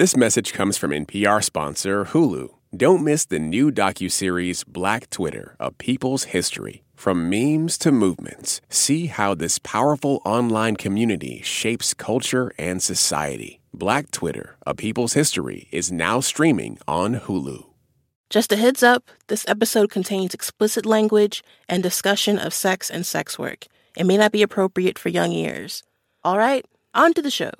This 0.00 0.16
message 0.16 0.54
comes 0.54 0.78
from 0.78 0.92
NPR 0.92 1.44
sponsor 1.44 2.06
Hulu. 2.06 2.48
Don't 2.74 3.04
miss 3.04 3.26
the 3.26 3.38
new 3.38 3.70
docuseries 3.70 4.66
Black 4.66 5.10
Twitter, 5.10 5.56
A 5.60 5.72
People's 5.72 6.24
History. 6.32 6.84
From 6.94 7.28
memes 7.28 7.76
to 7.76 7.92
movements, 7.92 8.62
see 8.70 9.08
how 9.08 9.34
this 9.34 9.58
powerful 9.58 10.22
online 10.24 10.76
community 10.76 11.42
shapes 11.42 11.92
culture 11.92 12.50
and 12.56 12.82
society. 12.82 13.60
Black 13.74 14.10
Twitter, 14.10 14.56
A 14.66 14.74
People's 14.74 15.12
History 15.12 15.68
is 15.70 15.92
now 15.92 16.20
streaming 16.20 16.78
on 16.88 17.16
Hulu. 17.16 17.66
Just 18.30 18.52
a 18.52 18.56
heads 18.56 18.82
up 18.82 19.10
this 19.26 19.44
episode 19.46 19.90
contains 19.90 20.32
explicit 20.32 20.86
language 20.86 21.44
and 21.68 21.82
discussion 21.82 22.38
of 22.38 22.54
sex 22.54 22.88
and 22.88 23.04
sex 23.04 23.38
work. 23.38 23.66
It 23.98 24.04
may 24.04 24.16
not 24.16 24.32
be 24.32 24.40
appropriate 24.40 24.98
for 24.98 25.10
young 25.10 25.32
ears. 25.32 25.82
All 26.24 26.38
right, 26.38 26.64
on 26.94 27.12
to 27.12 27.20
the 27.20 27.30
show. 27.30 27.50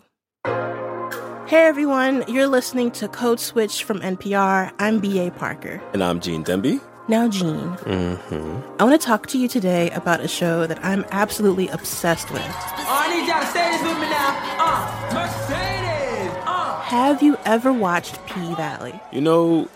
Hey 1.51 1.65
everyone, 1.67 2.23
you're 2.29 2.47
listening 2.47 2.93
to 2.93 3.09
Code 3.09 3.41
Switch 3.41 3.83
from 3.83 3.99
NPR. 4.03 4.71
I'm 4.79 5.01
B.A. 5.01 5.33
Parker. 5.33 5.83
And 5.93 6.01
I'm 6.01 6.21
Gene 6.21 6.45
Demby. 6.45 6.81
Now, 7.09 7.27
Gene, 7.29 7.57
Mm-hmm. 7.57 8.61
I 8.81 8.85
want 8.85 9.01
to 9.01 9.05
talk 9.05 9.27
to 9.29 9.37
you 9.39 9.49
today 9.49 9.91
about 9.91 10.21
a 10.21 10.29
show 10.29 10.69
that 10.69 10.79
I'm 10.85 11.05
absolutely 11.11 11.67
obsessed 11.67 12.31
with. 12.31 12.41
Oh, 12.45 12.87
I 12.87 13.19
need 13.19 13.27
y'all 13.27 13.41
to 13.41 13.47
say 13.49 13.69
this 13.73 13.83
with 13.83 13.99
me 13.99 14.09
now. 14.11 14.39
Uh, 14.61 15.13
Mercedes. 15.13 16.45
Uh. 16.47 16.81
Have 16.83 17.21
you 17.21 17.37
ever 17.45 17.73
watched 17.73 18.25
P 18.27 18.55
Valley? 18.55 19.01
You 19.13 19.21
know, 19.21 19.69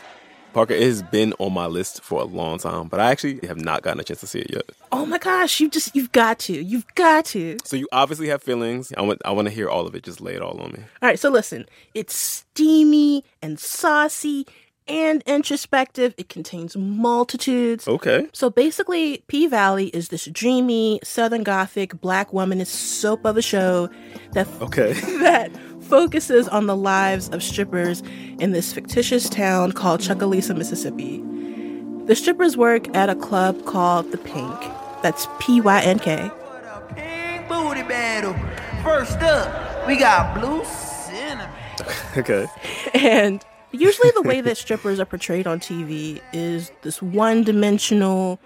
Parker, 0.54 0.72
it 0.74 0.82
has 0.82 1.02
been 1.02 1.34
on 1.38 1.52
my 1.52 1.66
list 1.66 2.02
for 2.02 2.20
a 2.20 2.24
long 2.24 2.58
time, 2.58 2.88
but 2.88 3.00
I 3.00 3.10
actually 3.10 3.46
have 3.46 3.60
not 3.60 3.82
gotten 3.82 4.00
a 4.00 4.04
chance 4.04 4.20
to 4.20 4.26
see 4.26 4.40
it 4.40 4.50
yet. 4.52 4.62
Oh 4.92 5.04
my 5.04 5.18
gosh, 5.18 5.60
you 5.60 5.68
just 5.68 5.94
you've 5.94 6.12
got 6.12 6.38
to. 6.40 6.52
You've 6.54 6.86
got 6.94 7.26
to. 7.26 7.58
So 7.64 7.76
you 7.76 7.88
obviously 7.92 8.28
have 8.28 8.42
feelings. 8.42 8.92
I 8.96 9.02
want 9.02 9.20
I 9.24 9.32
want 9.32 9.48
to 9.48 9.52
hear 9.54 9.68
all 9.68 9.86
of 9.86 9.94
it. 9.94 10.04
Just 10.04 10.20
lay 10.20 10.34
it 10.34 10.40
all 10.42 10.60
on 10.60 10.72
me. 10.72 10.78
All 11.02 11.08
right, 11.08 11.18
so 11.18 11.28
listen. 11.28 11.66
It's 11.92 12.14
steamy 12.16 13.24
and 13.42 13.58
saucy 13.58 14.46
and 14.86 15.22
introspective. 15.26 16.14
It 16.18 16.28
contains 16.28 16.76
multitudes. 16.76 17.88
Okay. 17.88 18.28
So 18.32 18.50
basically, 18.50 19.24
P 19.26 19.46
Valley 19.46 19.88
is 19.88 20.08
this 20.08 20.26
dreamy 20.26 21.00
Southern 21.02 21.42
Gothic 21.42 22.00
black 22.00 22.30
womanist 22.30 22.66
soap 22.68 23.24
of 23.24 23.36
a 23.36 23.42
show 23.42 23.88
that 24.32 24.46
Okay. 24.60 24.92
that 25.20 25.50
focuses 25.84 26.48
on 26.48 26.66
the 26.66 26.76
lives 26.76 27.28
of 27.30 27.42
strippers 27.42 28.02
in 28.38 28.52
this 28.52 28.72
fictitious 28.72 29.28
town 29.28 29.72
called 29.72 30.00
Chucalissa, 30.00 30.56
Mississippi. 30.56 31.22
The 32.06 32.14
strippers 32.16 32.56
work 32.56 32.94
at 32.94 33.08
a 33.08 33.14
club 33.14 33.64
called 33.64 34.10
The 34.12 34.18
Pynk. 34.18 35.02
That's 35.02 35.26
P 35.38 35.60
Y 35.60 35.80
N 35.82 35.98
K. 35.98 36.30
Pink 36.94 37.48
booty 37.48 37.82
battle. 37.82 38.34
First 38.82 39.18
up, 39.20 39.86
we 39.86 39.96
got 39.96 40.38
blue 40.40 40.64
cinnamon. 41.06 41.48
okay. 42.16 42.46
And 42.92 43.44
usually, 43.72 44.10
the 44.14 44.22
way 44.22 44.40
that 44.42 44.56
strippers 44.56 45.00
are 45.00 45.04
portrayed 45.06 45.46
on 45.46 45.60
TV 45.60 46.20
is 46.32 46.70
this 46.82 47.00
one 47.00 47.42
dimensional, 47.44 48.38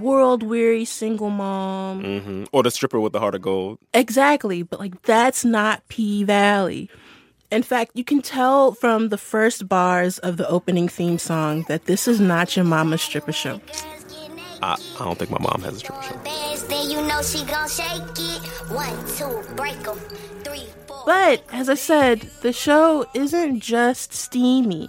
world 0.00 0.42
weary 0.42 0.84
single 0.84 1.30
mom. 1.30 2.02
hmm 2.20 2.44
Or 2.52 2.62
the 2.62 2.70
stripper 2.70 3.00
with 3.00 3.12
the 3.12 3.20
heart 3.20 3.34
of 3.34 3.42
gold. 3.42 3.78
Exactly, 3.92 4.62
but 4.62 4.80
like 4.80 5.02
that's 5.02 5.44
not 5.44 5.86
P 5.88 6.24
Valley. 6.24 6.88
In 7.50 7.62
fact, 7.62 7.92
you 7.94 8.02
can 8.04 8.20
tell 8.22 8.72
from 8.72 9.10
the 9.10 9.18
first 9.18 9.68
bars 9.68 10.18
of 10.18 10.36
the 10.38 10.48
opening 10.48 10.88
theme 10.88 11.18
song 11.18 11.64
that 11.68 11.84
this 11.84 12.08
is 12.08 12.18
not 12.20 12.56
your 12.56 12.64
mama's 12.64 13.02
stripper 13.02 13.32
show. 13.32 13.60
I, 14.62 14.76
I 14.98 15.04
don't 15.04 15.18
think 15.18 15.30
my 15.30 15.38
mom 15.40 15.62
has 15.62 15.74
a 15.76 15.78
stripper 15.78 16.02
show. 16.02 16.16
Bands, 16.24 16.64
then 16.64 16.90
you 16.90 17.00
know 17.02 17.22
she 17.22 17.44
gon' 17.44 17.68
shake 17.68 18.18
it. 18.18 18.40
One, 18.70 18.96
two, 19.16 19.54
break 19.54 19.76
'em. 19.86 19.98
Three, 20.42 20.66
four. 20.86 21.02
But 21.06 21.44
as 21.52 21.68
I 21.68 21.74
said, 21.74 22.22
the 22.42 22.52
show 22.52 23.06
isn't 23.14 23.60
just 23.60 24.12
steamy. 24.12 24.88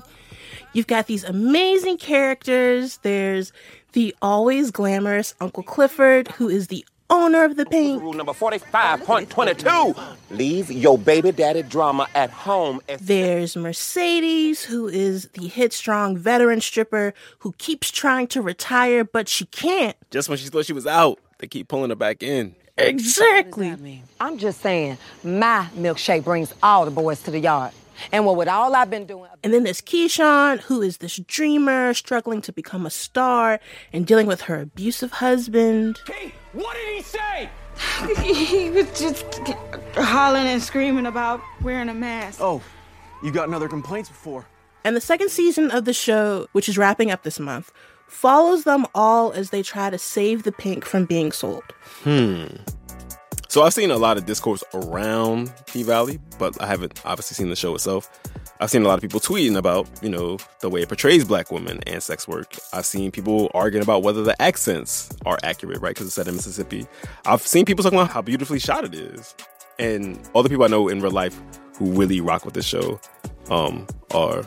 You've 0.73 0.88
got 0.88 1.08
these 1.08 1.23
amazing 1.23 1.98
characters. 1.98 2.98
There's 3.03 3.52
the 3.95 4.13
always 4.21 4.71
glamorous 4.71 5.33
Uncle 5.39 5.63
Clifford, 5.63 6.27
who 6.33 6.49
is 6.49 6.67
the 6.67 6.86
owner 7.09 7.45
of 7.45 7.55
the 7.55 7.65
Pynk. 7.65 8.02
Rule 8.02 8.14
number 8.14 8.33
45.22 8.33 10.17
Leave 10.31 10.70
your 10.70 10.97
baby 10.97 11.31
daddy 11.31 11.64
drama 11.64 12.08
at 12.14 12.30
home. 12.30 12.81
There's 12.99 13.55
Mercedes, 13.55 14.65
who 14.65 14.89
is 14.89 15.30
the 15.30 15.47
hit 15.47 15.71
strong 15.71 16.17
veteran 16.17 16.59
stripper 16.59 17.14
who 17.39 17.53
keeps 17.53 17.89
trying 17.89 18.27
to 18.27 18.42
retire, 18.42 19.05
but 19.05 19.30
she 19.30 19.45
can't. 19.45 19.95
Just 20.11 20.27
when 20.27 20.37
she 20.37 20.49
thought 20.49 20.65
she 20.65 20.73
was 20.73 20.86
out, 20.86 21.17
they 21.37 21.47
keep 21.47 21.70
pulling 21.70 21.89
her 21.89 21.95
back 21.95 22.21
in. 22.21 22.53
Exactly. 22.77 24.03
I'm 24.20 24.37
just 24.37 24.59
saying, 24.59 24.97
my 25.23 25.70
milkshake 25.73 26.25
brings 26.25 26.53
all 26.61 26.83
the 26.83 26.91
boys 26.91 27.21
to 27.23 27.31
the 27.31 27.39
yard. 27.39 27.71
And 28.11 28.26
what, 28.26 28.36
with 28.36 28.48
all 28.48 28.76
I've 28.76 28.89
been 28.89 29.06
doing, 29.06 29.30
And 29.44 29.54
then 29.54 29.64
there's 29.64 29.82
Keyshawn, 29.82 30.60
who 30.61 30.82
is 30.82 30.98
this 30.98 31.17
dreamer 31.28 31.94
struggling 31.94 32.42
to 32.42 32.54
become 32.54 32.86
a 32.86 32.89
star 32.89 33.60
and 33.94 34.06
dealing 34.06 34.28
with 34.28 34.42
her 34.42 34.60
abusive 34.60 35.11
husband. 35.14 36.00
Hey, 36.08 36.33
what 36.54 36.76
did 36.76 36.95
he 36.95 37.02
say? 37.02 37.50
He 38.23 38.70
was 38.70 38.88
just 38.98 39.23
hollering 39.95 40.48
and 40.48 40.61
screaming 40.61 41.06
about 41.06 41.42
wearing 41.61 41.89
a 41.89 41.94
mask. 41.94 42.39
Oh, 42.42 42.61
you 43.23 43.32
gotten 43.32 43.54
other 43.54 43.67
complaints 43.67 44.10
before. 44.10 44.45
And 44.83 44.95
the 44.95 45.02
second 45.02 45.30
season 45.30 45.72
of 45.72 45.86
the 45.86 45.94
show, 45.94 46.48
which 46.52 46.70
is 46.70 46.77
wrapping 46.77 47.12
up 47.12 47.23
this 47.23 47.39
month, 47.39 47.72
follows 48.08 48.64
them 48.64 48.86
all 48.94 49.32
as 49.32 49.50
they 49.50 49.64
try 49.64 49.89
to 49.89 49.98
save 49.98 50.44
the 50.44 50.52
Pynk 50.52 50.83
from 50.86 51.06
being 51.06 51.32
sold. 51.32 51.64
Hmm. 52.04 52.45
So 53.55 53.64
I've 53.64 53.73
seen 53.73 53.89
a 53.89 53.95
lot 53.95 54.17
of 54.17 54.26
discourse 54.26 54.66
around 54.73 55.49
P 55.66 55.82
Valley, 55.83 56.20
but 56.38 56.61
I 56.61 56.67
haven't 56.67 57.02
obviously 57.05 57.36
seen 57.36 57.49
the 57.49 57.55
show 57.55 57.73
itself. 57.73 58.10
I've 58.60 58.70
seen 58.70 58.83
a 58.83 58.88
lot 58.89 58.95
of 58.95 59.02
people 59.02 59.21
tweeting 59.21 59.55
about, 59.55 59.88
you 60.02 60.10
know, 60.10 60.39
the 60.60 60.70
way 60.70 60.82
it 60.82 60.89
portrays 60.89 61.23
black 61.23 61.54
women 61.54 61.80
and 61.88 62.04
sex 62.04 62.27
work. 62.27 62.58
I've 62.73 62.86
seen 62.86 63.11
people 63.11 63.49
arguing 63.54 63.82
about 63.82 64.04
whether 64.04 64.23
the 64.23 64.36
accents 64.42 65.10
are 65.26 65.39
accurate, 65.42 65.80
right? 65.80 65.92
Because 65.92 66.08
it's 66.08 66.15
set 66.15 66.27
in 66.27 66.36
Mississippi. 66.36 66.86
I've 67.26 67.48
seen 67.48 67.64
people 67.64 67.82
talking 67.82 67.98
about 67.98 68.11
how 68.11 68.21
beautifully 68.21 68.60
shot 68.60 68.83
it 68.83 68.94
is. 68.94 69.33
And 69.80 70.20
all 70.33 70.44
the 70.44 70.49
people 70.49 70.65
I 70.65 70.67
know 70.67 70.89
in 70.89 70.99
real 70.99 71.14
life 71.14 71.42
who 71.77 71.94
really 71.94 72.20
rock 72.20 72.44
with 72.44 72.55
this 72.55 72.65
show 72.65 72.99
um, 73.49 73.88
are 74.14 74.45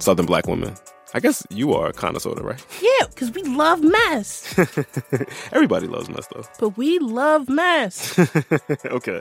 Southern 0.00 0.26
black 0.26 0.46
women. 0.46 0.74
I 1.12 1.20
guess 1.20 1.44
you 1.50 1.74
are 1.74 1.92
kind 1.92 2.14
of 2.16 2.22
sort 2.22 2.38
of, 2.38 2.44
right? 2.44 2.64
Yeah, 2.80 3.06
because 3.08 3.32
we 3.32 3.42
love 3.42 3.82
mess. 3.82 4.54
Everybody 5.52 5.86
loves 5.86 6.08
mess, 6.08 6.26
though. 6.32 6.44
but 6.58 6.76
we 6.76 6.98
love 7.00 7.48
mess. 7.48 8.18
okay, 8.86 9.20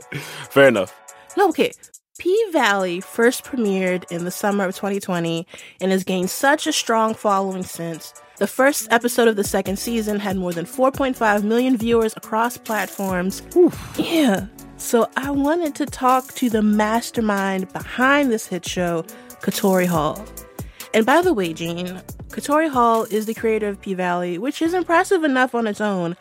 fair 0.49 0.67
enough. 0.67 0.93
No, 1.35 1.49
okay. 1.49 1.71
P 2.19 2.45
Valley 2.51 2.99
first 2.99 3.45
premiered 3.45 4.03
in 4.11 4.25
the 4.25 4.31
summer 4.31 4.65
of 4.65 4.75
2020 4.75 5.47
and 5.79 5.91
has 5.91 6.03
gained 6.03 6.29
such 6.29 6.67
a 6.67 6.73
strong 6.73 7.13
following 7.13 7.63
since. 7.63 8.13
The 8.37 8.47
first 8.47 8.87
episode 8.91 9.27
of 9.27 9.35
the 9.37 9.43
second 9.43 9.79
season 9.79 10.19
had 10.19 10.35
more 10.37 10.51
than 10.53 10.65
4.5 10.65 11.43
million 11.43 11.77
viewers 11.77 12.13
across 12.17 12.57
platforms. 12.57 13.41
Yeah. 13.97 14.47
So 14.77 15.09
I 15.17 15.31
wanted 15.31 15.75
to 15.75 15.85
talk 15.85 16.33
to 16.35 16.49
the 16.49 16.61
mastermind 16.61 17.71
behind 17.73 18.31
this 18.31 18.47
hit 18.47 18.65
show, 18.65 19.03
Katori 19.41 19.85
Hall. 19.87 20.25
And 20.93 21.05
by 21.05 21.21
the 21.21 21.33
way, 21.33 21.53
Gene, 21.53 22.01
Katori 22.29 22.69
Hall 22.69 23.03
is 23.03 23.25
the 23.25 23.33
creator 23.33 23.67
of 23.67 23.79
P 23.81 23.93
Valley, 23.93 24.37
which 24.37 24.61
is 24.61 24.73
impressive 24.73 25.23
enough 25.23 25.53
on 25.53 25.67
its 25.67 25.81
own. 25.81 26.15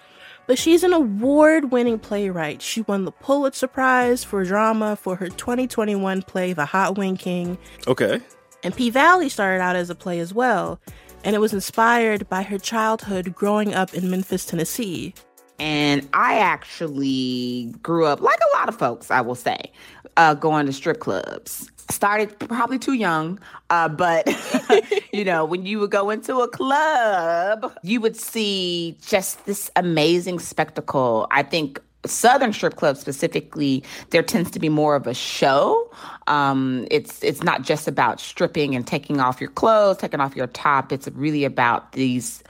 But 0.46 0.58
she's 0.58 0.82
an 0.82 0.94
award 0.94 1.72
winning 1.72 1.98
playwright. 1.98 2.62
She 2.62 2.80
won 2.82 3.04
the 3.04 3.12
Pulitzer 3.12 3.66
Prize 3.66 4.24
for 4.24 4.44
drama 4.44 4.96
for 4.96 5.14
her 5.16 5.28
2021 5.28 6.22
play, 6.22 6.54
The 6.54 6.64
Hot 6.64 6.96
Wing 6.96 7.16
King. 7.16 7.58
Okay. 7.86 8.20
And 8.62 8.74
P 8.74 8.90
Valley 8.90 9.28
started 9.28 9.62
out 9.62 9.76
as 9.76 9.90
a 9.90 9.94
play 9.94 10.20
as 10.20 10.32
well. 10.32 10.80
And 11.24 11.34
it 11.34 11.38
was 11.38 11.52
inspired 11.52 12.28
by 12.28 12.42
her 12.42 12.58
childhood 12.58 13.34
growing 13.34 13.74
up 13.74 13.92
in 13.92 14.10
Memphis, 14.10 14.46
Tennessee. 14.46 15.14
And 15.58 16.08
I 16.12 16.38
actually 16.38 17.74
grew 17.82 18.06
up, 18.06 18.20
like 18.20 18.38
a 18.52 18.56
lot 18.56 18.68
of 18.68 18.78
folks, 18.78 19.10
I 19.10 19.20
will 19.20 19.34
say, 19.34 19.72
uh, 20.16 20.34
going 20.34 20.66
to 20.66 20.72
strip 20.72 21.00
clubs. 21.00 21.70
Started 21.90 22.38
probably 22.38 22.78
too 22.78 22.92
young, 22.92 23.40
uh, 23.70 23.88
but 23.88 24.28
you 25.12 25.24
know, 25.24 25.44
when 25.44 25.64
you 25.64 25.78
would 25.80 25.90
go 25.90 26.10
into 26.10 26.38
a 26.40 26.48
club, 26.48 27.72
you 27.82 28.00
would 28.00 28.16
see 28.16 28.96
just 29.00 29.44
this 29.46 29.70
amazing 29.74 30.38
spectacle. 30.38 31.26
I 31.30 31.42
think 31.42 31.80
southern 32.06 32.52
strip 32.52 32.76
clubs 32.76 33.00
specifically 33.00 33.82
there 34.10 34.22
tends 34.22 34.50
to 34.50 34.58
be 34.58 34.68
more 34.68 34.94
of 34.94 35.06
a 35.06 35.14
show 35.14 35.90
um, 36.28 36.86
it's 36.90 37.22
it's 37.24 37.42
not 37.42 37.62
just 37.62 37.88
about 37.88 38.20
stripping 38.20 38.74
and 38.76 38.86
taking 38.86 39.20
off 39.20 39.40
your 39.40 39.50
clothes 39.50 39.96
taking 39.96 40.20
off 40.20 40.36
your 40.36 40.46
top 40.46 40.92
it's 40.92 41.08
really 41.08 41.44
about 41.44 41.92
these 41.92 42.42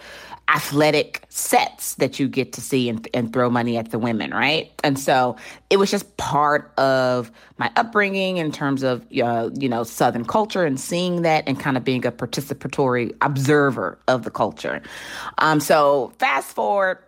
athletic 0.49 1.25
sets 1.29 1.95
that 1.97 2.19
you 2.19 2.29
get 2.29 2.53
to 2.55 2.61
see 2.61 2.89
and, 2.89 3.07
and 3.13 3.33
throw 3.33 3.51
money 3.51 3.77
at 3.77 3.91
the 3.91 3.99
women 3.99 4.31
right? 4.31 4.73
And 4.83 4.99
so 4.99 5.37
it 5.71 5.77
was 5.79 5.91
just 5.91 6.17
part 6.17 6.73
of 6.79 7.31
my 7.59 7.71
upbringing 7.77 8.39
in 8.39 8.53
terms 8.53 8.83
of 8.83 9.05
uh, 9.23 9.51
you 9.55 9.69
know 9.69 9.85
southern 9.85 10.25
culture 10.25 10.65
and 10.65 10.81
seeing 10.81 11.23
that 11.23 11.45
and 11.47 11.59
kind 11.59 11.77
of 11.77 11.85
being 11.85 12.07
a 12.07 12.13
participatory 12.13 13.15
observer 13.21 13.99
of 14.09 14.25
the 14.25 14.31
culture. 14.31 14.83
Um, 15.39 15.61
so 15.61 16.13
fast 16.19 16.55
forward 16.55 16.99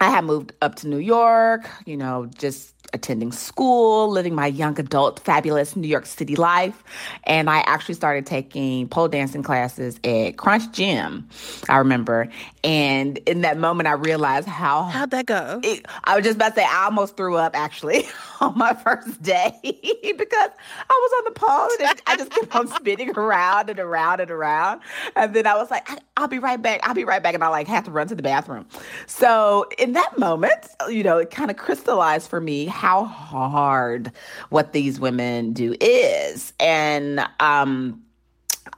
I 0.00 0.10
had 0.10 0.24
moved 0.24 0.52
up 0.60 0.74
to 0.76 0.88
New 0.88 0.98
York, 0.98 1.70
you 1.86 1.96
know, 1.96 2.26
just 2.36 2.74
attending 2.96 3.30
school, 3.30 4.08
living 4.08 4.34
my 4.34 4.46
young 4.46 4.78
adult, 4.80 5.20
fabulous 5.20 5.76
New 5.76 5.86
York 5.86 6.06
City 6.06 6.34
life. 6.34 6.82
And 7.24 7.48
I 7.48 7.58
actually 7.60 7.94
started 7.94 8.26
taking 8.26 8.88
pole 8.88 9.08
dancing 9.08 9.42
classes 9.42 10.00
at 10.02 10.36
Crunch 10.36 10.70
Gym, 10.72 11.28
I 11.68 11.76
remember. 11.76 12.28
And 12.64 13.18
in 13.18 13.42
that 13.42 13.58
moment, 13.58 13.86
I 13.86 13.92
realized 13.92 14.48
how. 14.48 14.84
How'd 14.84 15.10
that 15.12 15.26
go? 15.26 15.60
It, 15.62 15.86
I 16.04 16.16
was 16.16 16.24
just 16.24 16.36
about 16.36 16.50
to 16.50 16.60
say, 16.60 16.66
I 16.68 16.84
almost 16.86 17.16
threw 17.16 17.36
up 17.36 17.56
actually 17.56 18.06
on 18.40 18.56
my 18.56 18.74
first 18.74 19.22
day 19.22 19.52
because 19.62 20.50
I 20.90 20.90
was 20.90 21.12
on 21.18 21.24
the 21.24 21.40
pole 21.40 21.68
and 21.80 22.00
I 22.06 22.16
just 22.16 22.30
kept 22.30 22.54
on 22.56 22.68
spinning 22.68 23.16
around 23.16 23.70
and 23.70 23.78
around 23.78 24.20
and 24.20 24.30
around. 24.30 24.80
And 25.14 25.34
then 25.34 25.46
I 25.46 25.54
was 25.54 25.70
like, 25.70 25.88
I'll 26.16 26.28
be 26.28 26.38
right 26.38 26.60
back. 26.60 26.80
I'll 26.82 26.94
be 26.94 27.04
right 27.04 27.22
back. 27.22 27.34
And 27.34 27.44
I 27.44 27.48
like 27.48 27.68
had 27.68 27.84
to 27.84 27.90
run 27.90 28.08
to 28.08 28.14
the 28.14 28.22
bathroom. 28.22 28.66
So 29.06 29.66
in 29.78 29.92
that 29.92 30.18
moment, 30.18 30.68
you 30.88 31.02
know, 31.02 31.18
it 31.18 31.30
kind 31.30 31.50
of 31.50 31.56
crystallized 31.56 32.28
for 32.30 32.40
me 32.40 32.66
how 32.66 32.85
hard 33.04 34.12
what 34.50 34.72
these 34.72 35.00
women 35.00 35.52
do 35.52 35.74
is. 35.80 36.52
And 36.60 37.26
um, 37.40 38.02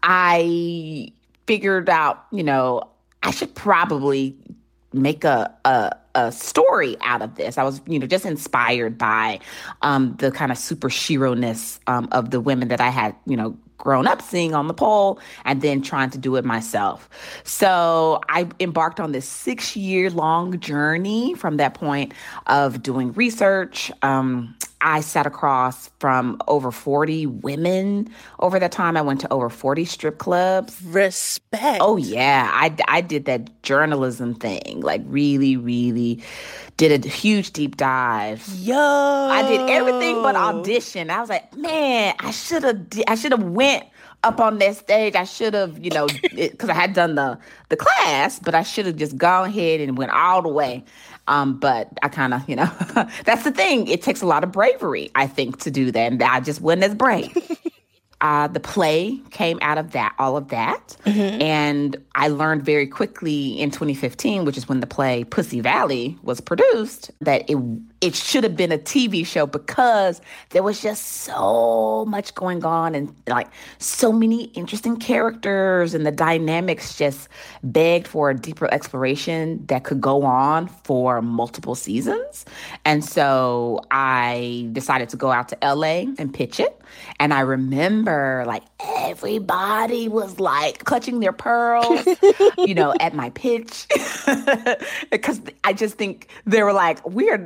I 0.03 1.13
figured 1.47 1.89
out, 1.89 2.27
you 2.33 2.43
know, 2.43 2.89
I 3.23 3.31
should 3.31 3.55
probably 3.55 4.37
make 4.93 5.25
a, 5.25 5.55
a 5.65 5.93
a 6.15 6.33
story 6.33 6.97
out 7.03 7.23
of 7.23 7.37
this. 7.37 7.59
I 7.59 7.63
was, 7.63 7.81
you 7.87 7.99
know, 7.99 8.07
just 8.07 8.27
inspired 8.27 8.99
by 8.99 9.39
um, 9.83 10.17
the 10.19 10.33
kind 10.33 10.51
of 10.51 10.59
super 10.59 10.89
shero 10.89 11.39
ness 11.39 11.79
um, 11.87 12.09
of 12.11 12.31
the 12.31 12.41
women 12.41 12.69
that 12.69 12.81
I 12.81 12.89
had, 12.89 13.15
you 13.25 13.37
know, 13.37 13.57
grown 13.79 14.07
up 14.07 14.21
seeing 14.21 14.55
on 14.55 14.67
the 14.69 14.75
pole 14.75 15.19
and 15.45 15.63
then 15.63 15.81
trying 15.81 16.11
to 16.11 16.19
do 16.19 16.37
it 16.37 16.45
myself. 16.45 17.09
So 17.45 18.21
I 18.29 18.49
embarked 18.61 19.01
on 19.01 19.13
this 19.13 19.29
six 19.29 19.77
year 19.77 20.11
long 20.11 20.59
journey 20.61 21.35
from 21.35 21.57
that 21.57 21.75
point 21.75 22.13
of 22.47 22.83
doing 22.83 23.13
research. 23.13 23.91
Um, 24.03 24.55
I 24.81 25.01
sat 25.01 25.27
across 25.27 25.91
from 25.99 26.41
over 26.47 26.71
40 26.71 27.27
women 27.27 28.09
over 28.39 28.59
that 28.59 28.73
time. 28.73 28.97
I 28.97 29.03
went 29.03 29.21
to 29.23 29.33
over 29.33 29.51
40 29.51 29.85
strip 29.85 30.19
clubs. 30.19 30.81
Respect. 30.83 31.79
Oh, 31.81 31.97
yeah. 31.97 32.51
I, 32.53 32.75
I 32.87 33.01
did 33.01 33.25
that 33.25 33.63
journalism 33.63 34.35
thing, 34.35 34.81
like, 34.81 35.03
really, 35.07 35.57
really 35.57 36.23
did 36.79 37.05
a 37.05 37.09
huge 37.09 37.51
deep 37.53 37.77
dive. 37.77 38.49
Yo, 38.57 38.77
I 38.77 39.43
did 39.43 39.69
everything 39.69 40.23
but 40.23 40.37
audition. 40.37 41.11
I 41.11 41.21
was 41.21 41.29
like, 41.29 41.55
man, 41.57 42.15
I 42.21 42.31
should 42.31 42.63
have. 42.63 42.87
I 43.09 43.17
should 43.17 43.33
have 43.33 43.43
went 43.43 43.85
up 44.23 44.41
on 44.41 44.59
that 44.59 44.77
stage. 44.77 45.15
I 45.15 45.25
should 45.25 45.55
have, 45.55 45.83
you 45.85 45.91
know, 45.91 46.07
because 46.35 46.69
I 46.69 46.75
had 46.75 46.95
done 46.95 47.17
the 47.17 47.39
the 47.69 47.77
class, 47.77 48.39
but 48.39 48.55
I 48.55 48.63
should 48.63 48.87
have 48.87 48.97
just 48.97 49.17
gone 49.17 49.49
ahead 49.49 49.81
and 49.81 49.99
went 49.99 50.13
all 50.13 50.41
the 50.41 50.49
way. 50.49 50.85
Um, 51.29 51.59
but 51.59 51.91
I 52.03 52.09
kind 52.09 52.35
of, 52.35 52.49
you 52.49 52.57
know, 52.57 52.71
that's 53.25 53.45
the 53.45 53.53
thing. 53.53 53.87
It 53.87 54.03
takes 54.03 54.23
a 54.23 54.27
lot 54.27 54.43
of 54.43 54.51
bravery, 54.51 55.11
I 55.15 55.27
think, 55.27 55.61
to 55.61 55.71
do 55.71 55.93
that, 55.93 56.13
and 56.13 56.23
I 56.23 56.41
just 56.41 56.61
wasn't 56.61 56.85
as 56.85 56.95
brave. 56.95 57.37
Uh, 58.21 58.49
the 58.49 58.59
play 58.59 59.21
came 59.31 59.61
out 59.63 59.79
of 59.79 59.93
that, 59.93 60.13
all 60.19 60.37
of 60.37 60.49
that. 60.49 60.97
Mm-hmm. 61.05 61.41
And 61.41 61.97
I 62.17 62.29
learned 62.29 62.65
very 62.65 62.87
quickly 62.87 63.61
in 63.61 63.71
2015, 63.71 64.45
which 64.45 64.57
is 64.57 64.69
when 64.69 64.81
the 64.81 64.89
play 64.89 65.23
Pussy 65.23 65.61
Valley 65.61 66.19
was 66.23 66.41
produced, 66.41 67.13
that 67.21 67.49
it 67.49 67.57
it 68.01 68.15
should 68.15 68.45
have 68.45 68.57
been 68.57 68.71
a 68.71 68.79
TV 68.79 69.27
show 69.27 69.47
because 69.47 70.21
there 70.51 70.63
was 70.63 70.81
just 70.81 71.05
so 71.05 72.05
much 72.07 72.35
going 72.35 72.65
on 72.65 72.95
and 72.95 73.15
like 73.27 73.49
so 73.79 74.13
many 74.13 74.45
interesting 74.55 74.97
characters 74.97 75.95
and 75.95 76.07
the 76.07 76.13
dynamics 76.13 76.97
just 76.97 77.29
begged 77.63 78.07
for 78.07 78.31
a 78.31 78.37
deeper 78.37 78.73
exploration 78.73 79.65
that 79.67 79.85
could 79.85 80.01
go 80.01 80.23
on 80.23 80.69
for 80.69 81.21
multiple 81.21 81.75
seasons. 81.75 82.45
And 82.85 83.05
so 83.05 83.81
I 83.91 84.69
decided 84.73 85.09
to 85.11 85.17
go 85.17 85.33
out 85.33 85.49
to 85.49 85.59
LA 85.63 86.05
and 86.19 86.33
pitch 86.33 86.61
it. 86.61 86.81
And 87.21 87.35
I 87.35 87.41
remember 87.41 88.45
like 88.47 88.63
everybody 88.81 90.09
was 90.09 90.39
like 90.39 90.85
clutching 90.85 91.21
their 91.21 91.33
pearls, 91.33 92.07
you 92.59 92.75
know, 92.75 92.95
at 93.01 93.15
my 93.15 93.31
pitch. 93.31 93.87
because 95.11 95.41
I 95.65 95.73
just 95.73 95.97
think 95.97 96.29
they 96.47 96.63
were 96.63 96.73
like, 96.73 97.05
we're 97.07 97.39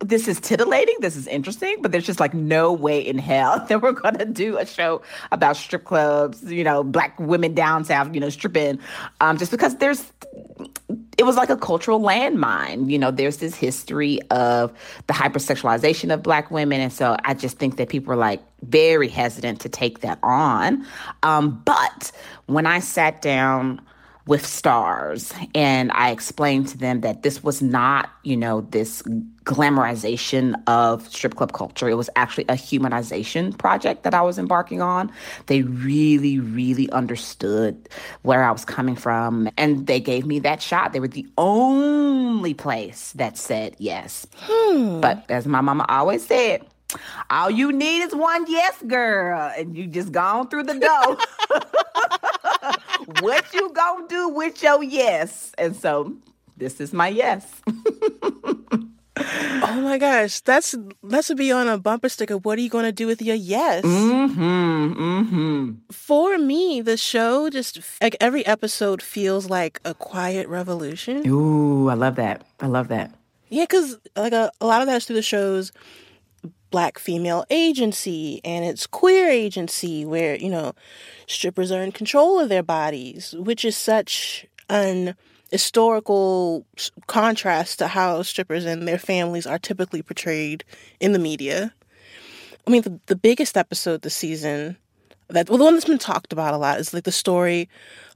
this 0.00 0.28
is 0.28 0.40
titillating, 0.40 0.96
this 1.00 1.16
is 1.16 1.26
interesting, 1.26 1.76
but 1.80 1.92
there's 1.92 2.06
just 2.06 2.20
like 2.20 2.34
no 2.34 2.72
way 2.72 3.00
in 3.00 3.18
hell 3.18 3.64
that 3.68 3.82
we're 3.82 3.92
gonna 3.92 4.24
do 4.24 4.58
a 4.58 4.66
show 4.66 5.02
about 5.32 5.56
strip 5.56 5.84
clubs, 5.84 6.42
you 6.44 6.64
know, 6.64 6.82
black 6.82 7.18
women 7.18 7.54
down 7.54 7.84
south, 7.84 8.14
you 8.14 8.20
know, 8.20 8.28
stripping, 8.28 8.78
um, 9.20 9.38
just 9.38 9.50
because 9.50 9.76
there's 9.76 10.12
it 11.18 11.24
was 11.24 11.36
like 11.36 11.50
a 11.50 11.56
cultural 11.56 12.00
landmine. 12.00 12.90
You 12.90 12.98
know, 12.98 13.10
there's 13.10 13.38
this 13.38 13.54
history 13.54 14.20
of 14.30 14.72
the 15.06 15.14
hypersexualization 15.14 16.12
of 16.12 16.22
black 16.22 16.50
women. 16.50 16.80
And 16.80 16.92
so 16.92 17.16
I 17.24 17.34
just 17.34 17.58
think 17.58 17.76
that 17.76 17.88
people 17.88 18.12
are 18.12 18.16
like 18.16 18.42
very 18.62 19.08
hesitant 19.08 19.60
to 19.60 19.68
take 19.68 20.00
that 20.00 20.18
on. 20.22 20.86
Um, 21.22 21.62
but 21.64 22.12
when 22.46 22.66
I 22.66 22.80
sat 22.80 23.22
down 23.22 23.80
with 24.26 24.42
Starz. 24.44 25.32
And 25.54 25.92
I 25.92 26.10
explained 26.10 26.68
to 26.68 26.78
them 26.78 27.00
that 27.02 27.22
this 27.22 27.42
was 27.42 27.62
not, 27.62 28.10
you 28.24 28.36
know, 28.36 28.62
this 28.62 29.02
glamorization 29.44 30.60
of 30.66 31.08
strip 31.08 31.36
club 31.36 31.52
culture. 31.52 31.88
It 31.88 31.94
was 31.94 32.10
actually 32.16 32.44
a 32.48 32.54
humanization 32.54 33.56
project 33.56 34.02
that 34.02 34.14
I 34.14 34.22
was 34.22 34.38
embarking 34.38 34.82
on. 34.82 35.12
They 35.46 35.62
really, 35.62 36.40
really 36.40 36.90
understood 36.90 37.88
where 38.22 38.42
I 38.42 38.50
was 38.50 38.64
coming 38.64 38.96
from. 38.96 39.48
And 39.56 39.86
they 39.86 40.00
gave 40.00 40.26
me 40.26 40.40
that 40.40 40.60
shot. 40.60 40.92
They 40.92 41.00
were 41.00 41.08
the 41.08 41.26
only 41.38 42.54
place 42.54 43.12
that 43.12 43.38
said 43.38 43.76
yes. 43.78 44.26
Hmm. 44.38 45.00
But 45.00 45.24
as 45.30 45.46
my 45.46 45.60
mama 45.60 45.86
always 45.88 46.26
said, 46.26 46.66
all 47.30 47.50
you 47.50 47.72
need 47.72 48.02
is 48.02 48.14
one 48.14 48.44
yes, 48.48 48.80
girl, 48.86 49.52
and 49.56 49.76
you 49.76 49.86
just 49.86 50.12
gone 50.12 50.48
through 50.48 50.64
the 50.64 50.78
door. 50.78 51.18
what 53.20 53.52
you 53.52 53.70
gonna 53.70 54.06
do 54.08 54.28
with 54.28 54.62
your 54.62 54.82
yes? 54.82 55.52
And 55.58 55.74
so 55.74 56.16
this 56.56 56.80
is 56.80 56.92
my 56.92 57.08
yes. 57.08 57.46
oh 59.16 59.80
my 59.82 59.98
gosh, 59.98 60.40
that's 60.40 60.74
that's 61.02 61.28
to 61.28 61.34
be 61.34 61.50
on 61.52 61.68
a 61.68 61.78
bumper 61.78 62.08
sticker. 62.08 62.36
What 62.38 62.58
are 62.58 62.62
you 62.62 62.70
gonna 62.70 62.92
do 62.92 63.06
with 63.06 63.20
your 63.22 63.36
yes? 63.36 63.84
Mm-hmm. 63.84 64.92
Mm-hmm. 64.92 65.72
For 65.90 66.38
me, 66.38 66.80
the 66.80 66.96
show 66.96 67.50
just 67.50 67.80
like 68.00 68.16
every 68.20 68.46
episode 68.46 69.02
feels 69.02 69.50
like 69.50 69.80
a 69.84 69.94
quiet 69.94 70.48
revolution. 70.48 71.26
Ooh, 71.26 71.88
I 71.88 71.94
love 71.94 72.16
that. 72.16 72.46
I 72.60 72.66
love 72.66 72.88
that. 72.88 73.12
Yeah, 73.48 73.64
because 73.64 73.98
like 74.16 74.32
a, 74.32 74.50
a 74.60 74.66
lot 74.66 74.82
of 74.82 74.86
that's 74.86 75.06
through 75.06 75.16
the 75.16 75.22
show's 75.22 75.72
black 76.70 76.98
female 76.98 77.44
agency 77.50 78.40
and 78.44 78.64
it's 78.64 78.86
queer 78.86 79.28
agency 79.28 80.04
where 80.04 80.36
you 80.36 80.48
know 80.48 80.72
strippers 81.26 81.70
are 81.70 81.82
in 81.82 81.92
control 81.92 82.40
of 82.40 82.48
their 82.48 82.62
bodies 82.62 83.34
which 83.38 83.64
is 83.64 83.76
such 83.76 84.46
an 84.68 85.14
historical 85.50 86.66
contrast 87.06 87.78
to 87.78 87.88
how 87.88 88.22
strippers 88.22 88.64
and 88.64 88.86
their 88.86 88.98
families 88.98 89.46
are 89.46 89.58
typically 89.58 90.02
portrayed 90.02 90.64
in 91.00 91.12
the 91.12 91.18
media. 91.18 91.72
I 92.66 92.70
mean 92.70 92.82
the, 92.82 93.00
the 93.06 93.16
biggest 93.16 93.56
episode 93.56 94.02
this 94.02 94.16
season 94.16 94.76
that 95.28 95.48
well 95.48 95.58
the 95.58 95.64
one 95.64 95.74
that's 95.74 95.84
been 95.84 95.98
talked 95.98 96.32
about 96.32 96.54
a 96.54 96.56
lot 96.56 96.80
is 96.80 96.92
like 96.92 97.04
the 97.04 97.12
story 97.12 97.68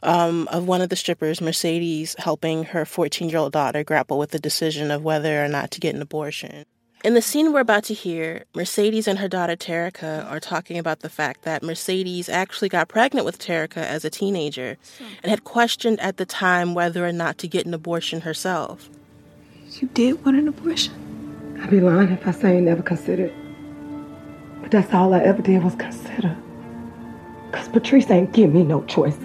um, 0.03 0.49
of 0.49 0.67
one 0.67 0.81
of 0.81 0.89
the 0.89 0.97
strippers 0.97 1.41
mercedes 1.41 2.17
helping 2.19 2.65
her 2.65 2.85
14 2.85 3.29
year 3.29 3.39
old 3.39 3.53
daughter 3.53 3.85
grapple 3.85 4.19
with 4.19 4.31
the 4.31 4.39
decision 4.39 4.91
of 4.91 5.03
whether 5.03 5.45
or 5.45 5.49
not 5.49 5.71
to 5.71 5.81
get 5.81 5.95
an 5.95 6.03
abortion 6.03 6.65
in 7.03 7.15
the 7.15 7.23
scene 7.23 7.53
we're 7.53 7.61
about 7.61 7.85
to 7.85 7.95
hear, 7.95 8.45
Mercedes 8.55 9.09
and 9.09 9.19
her 9.19 9.29
daughter 9.29 9.57
Terica 9.57 10.31
are 10.31 10.41
talking 10.41 10.79
about 10.79 11.01
the 11.01 11.09
fact 11.09 11.43
that 11.43 11.63
Mercedes 11.63 12.29
actually 12.29 12.69
got 12.69 12.89
pregnant 12.89 13.25
with 13.25 13.39
Terica 13.39 13.79
as 13.79 14.05
a 14.05 14.11
teenager 14.11 14.77
and 15.23 15.31
had 15.31 15.45
questioned 15.45 15.99
at 16.01 16.19
the 16.19 16.27
time 16.27 16.75
whether 16.75 17.07
or 17.07 17.13
not 17.13 17.39
to 17.39 17.49
get 17.49 17.65
an 17.65 17.73
abortion 17.73 18.21
herself. 18.23 18.91
You 19.81 19.89
did 19.95 20.23
want 20.25 20.37
an 20.37 20.49
abortion? 20.49 21.59
I'd 21.63 21.71
be 21.71 21.81
lying 21.81 22.11
if 22.11 22.27
I 22.27 22.33
say 22.33 22.59
I 22.59 22.61
never 22.61 22.83
considered. 22.83 23.33
But 24.61 24.71
that's 24.71 24.93
all 24.93 25.15
I 25.15 25.21
ever 25.21 25.41
did 25.41 25.63
was 25.65 25.75
consider. 25.77 26.37
Because 27.51 27.69
Patrice 27.69 28.11
ain't 28.11 28.33
give 28.33 28.53
me 28.53 28.63
no 28.63 28.85
choice. 28.85 29.17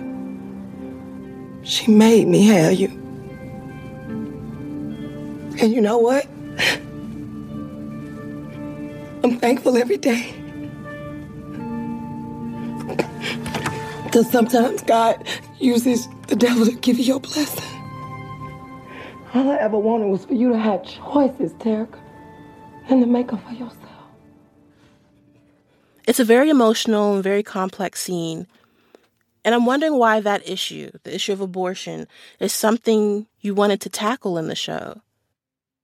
She 1.64 1.92
made 1.92 2.28
me 2.28 2.46
have 2.48 2.74
you. 2.74 2.88
And 5.60 5.74
you 5.74 5.82
know 5.82 5.98
what? 5.98 6.26
I'm 9.26 9.40
thankful 9.40 9.76
every 9.76 9.98
day. 9.98 10.36
Because 14.04 14.30
sometimes 14.30 14.84
God 14.84 15.28
uses 15.60 16.08
the 16.28 16.36
devil 16.36 16.64
to 16.64 16.74
give 16.74 17.00
you 17.00 17.06
your 17.06 17.20
blessing. 17.20 17.64
All 19.34 19.50
I 19.50 19.56
ever 19.56 19.80
wanted 19.80 20.10
was 20.10 20.26
for 20.26 20.36
you 20.36 20.50
to 20.52 20.60
have 20.60 20.84
choices, 20.84 21.54
Terica, 21.54 22.00
and 22.88 23.02
to 23.02 23.08
make 23.08 23.30
them 23.30 23.40
for 23.40 23.54
yourself. 23.54 23.82
It's 26.08 26.20
a 26.20 26.24
very 26.24 26.52
emotional 26.52 27.16
and 27.16 27.24
very 27.24 27.42
complex 27.42 28.02
scene. 28.02 28.46
And 29.44 29.56
I'm 29.56 29.66
wondering 29.66 29.98
why 29.98 30.20
that 30.20 30.48
issue, 30.48 30.92
the 31.02 31.16
issue 31.16 31.34
of 31.34 31.42
abortion, 31.42 32.08
is 32.40 32.54
something 32.54 33.26
you 33.42 33.56
wanted 33.56 33.82
to 33.82 33.90
tackle 33.90 34.38
in 34.38 34.50
the 34.50 34.56
show. 34.56 35.02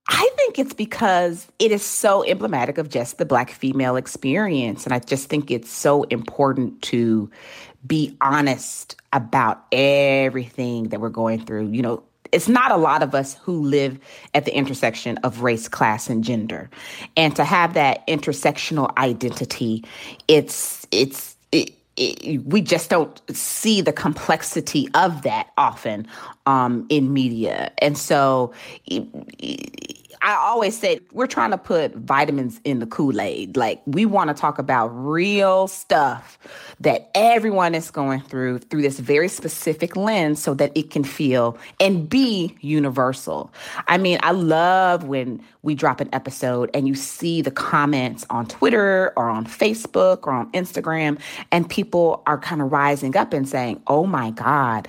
I 0.08 0.30
think 0.36 0.60
it's 0.60 0.74
because 0.74 1.48
it 1.60 1.72
is 1.72 1.84
so 1.86 2.26
emblematic 2.26 2.78
of 2.78 2.90
just 2.90 3.18
the 3.18 3.26
Black 3.26 3.52
female 3.52 3.96
experience. 3.96 4.86
And 4.86 4.94
I 4.94 5.00
just 5.00 5.30
think 5.30 5.52
it's 5.52 5.70
so 5.70 6.04
important 6.04 6.82
to 6.84 7.30
be 7.86 8.18
honest 8.22 8.96
about 9.14 9.64
everything 9.72 10.90
that 10.90 11.00
we're 11.00 11.10
going 11.10 11.46
through. 11.46 11.70
You 11.70 11.82
know, 11.82 12.04
it's 12.32 12.48
not 12.48 12.72
a 12.72 12.78
lot 12.78 13.04
of 13.04 13.14
us 13.14 13.36
who 13.42 13.62
live 13.62 14.00
at 14.34 14.46
the 14.46 14.56
intersection 14.56 15.18
of 15.20 15.42
race, 15.42 15.68
class, 15.68 16.10
and 16.10 16.24
gender. 16.24 16.70
And 17.18 17.36
to 17.36 17.44
have 17.44 17.74
that 17.74 18.06
intersectional 18.08 18.96
identity, 18.98 19.84
it's, 20.28 20.88
it's, 20.92 21.36
it, 21.52 21.74
it, 21.98 22.46
we 22.46 22.62
just 22.62 22.90
don't 22.90 23.22
see 23.36 23.82
the 23.82 23.94
complexity 23.94 24.88
of 24.94 25.22
that 25.24 25.52
often 25.58 26.08
um, 26.46 26.86
in 26.90 27.14
media. 27.14 27.72
And 27.80 27.98
so 27.98 28.54
it, 28.86 29.08
I 30.24 30.36
always 30.36 30.78
say 30.78 31.00
we're 31.12 31.28
trying 31.28 31.52
to 31.52 31.58
put 31.58 31.96
vitamins 31.96 32.60
in 32.64 32.80
the 32.80 32.86
Kool 32.86 33.20
Aid. 33.20 33.58
Like 33.58 33.82
we 33.86 34.06
want 34.06 34.30
to 34.30 34.34
talk 34.36 34.60
about 34.60 34.88
real 34.90 35.68
stuff 35.68 36.38
that 36.80 37.10
everyone 37.16 37.74
is 37.74 37.90
going 37.90 38.22
through 38.22 38.60
through 38.60 38.84
this 38.84 39.00
very 39.00 39.28
specific 39.28 39.96
lens 39.96 40.42
so 40.42 40.54
that 40.54 40.72
it 40.76 40.92
can 40.92 41.04
feel 41.04 41.58
and 41.80 42.08
be 42.08 42.56
universal. 42.62 43.52
I 43.88 43.98
mean, 43.98 44.20
I 44.22 44.32
love 44.32 45.06
when 45.06 45.44
we 45.64 45.76
drop 45.76 46.02
an 46.02 46.10
episode 46.14 46.70
and 46.74 46.88
you 46.88 46.96
see 46.96 47.42
the 47.42 47.52
comments 47.52 48.26
on 48.30 48.46
Twitter 48.46 49.14
or 49.16 49.30
on 49.30 49.46
Facebook 49.46 50.28
or 50.28 50.34
on 50.34 50.52
Instagram, 50.52 51.20
and 51.52 51.70
people 51.70 52.22
are 52.26 52.38
kind 52.38 52.62
of 52.62 52.72
rising 52.72 53.16
up 53.18 53.34
and 53.34 53.48
saying, 53.48 53.82
oh 53.88 54.06
my 54.06 54.32
God, 54.32 54.88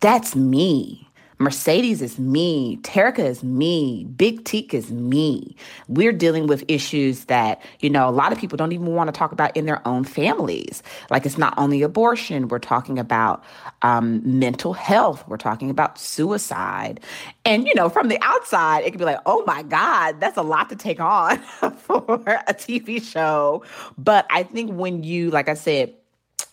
that's 0.00 0.36
me. 0.36 1.08
Mercedes 1.42 2.00
is 2.00 2.18
me. 2.18 2.78
Terica 2.82 3.18
is 3.18 3.42
me. 3.42 4.04
Big 4.16 4.44
Teak 4.44 4.72
is 4.72 4.90
me. 4.92 5.56
We're 5.88 6.12
dealing 6.12 6.46
with 6.46 6.64
issues 6.68 7.24
that, 7.26 7.60
you 7.80 7.90
know, 7.90 8.08
a 8.08 8.10
lot 8.10 8.32
of 8.32 8.38
people 8.38 8.56
don't 8.56 8.72
even 8.72 8.86
want 8.86 9.08
to 9.08 9.12
talk 9.12 9.32
about 9.32 9.56
in 9.56 9.66
their 9.66 9.86
own 9.86 10.04
families. 10.04 10.82
Like 11.10 11.26
it's 11.26 11.38
not 11.38 11.54
only 11.56 11.82
abortion, 11.82 12.48
we're 12.48 12.58
talking 12.58 12.98
about 12.98 13.42
um, 13.82 14.22
mental 14.24 14.72
health, 14.72 15.24
we're 15.26 15.36
talking 15.36 15.68
about 15.68 15.98
suicide. 15.98 17.00
And, 17.44 17.66
you 17.66 17.74
know, 17.74 17.88
from 17.88 18.08
the 18.08 18.18
outside, 18.22 18.84
it 18.84 18.90
can 18.90 18.98
be 18.98 19.04
like, 19.04 19.20
oh 19.26 19.42
my 19.46 19.62
God, 19.62 20.20
that's 20.20 20.36
a 20.36 20.42
lot 20.42 20.70
to 20.70 20.76
take 20.76 21.00
on 21.00 21.38
for 21.78 22.22
a 22.46 22.54
TV 22.54 23.02
show. 23.02 23.64
But 23.98 24.26
I 24.30 24.44
think 24.44 24.72
when 24.72 25.02
you, 25.02 25.30
like 25.30 25.48
I 25.48 25.54
said, 25.54 25.94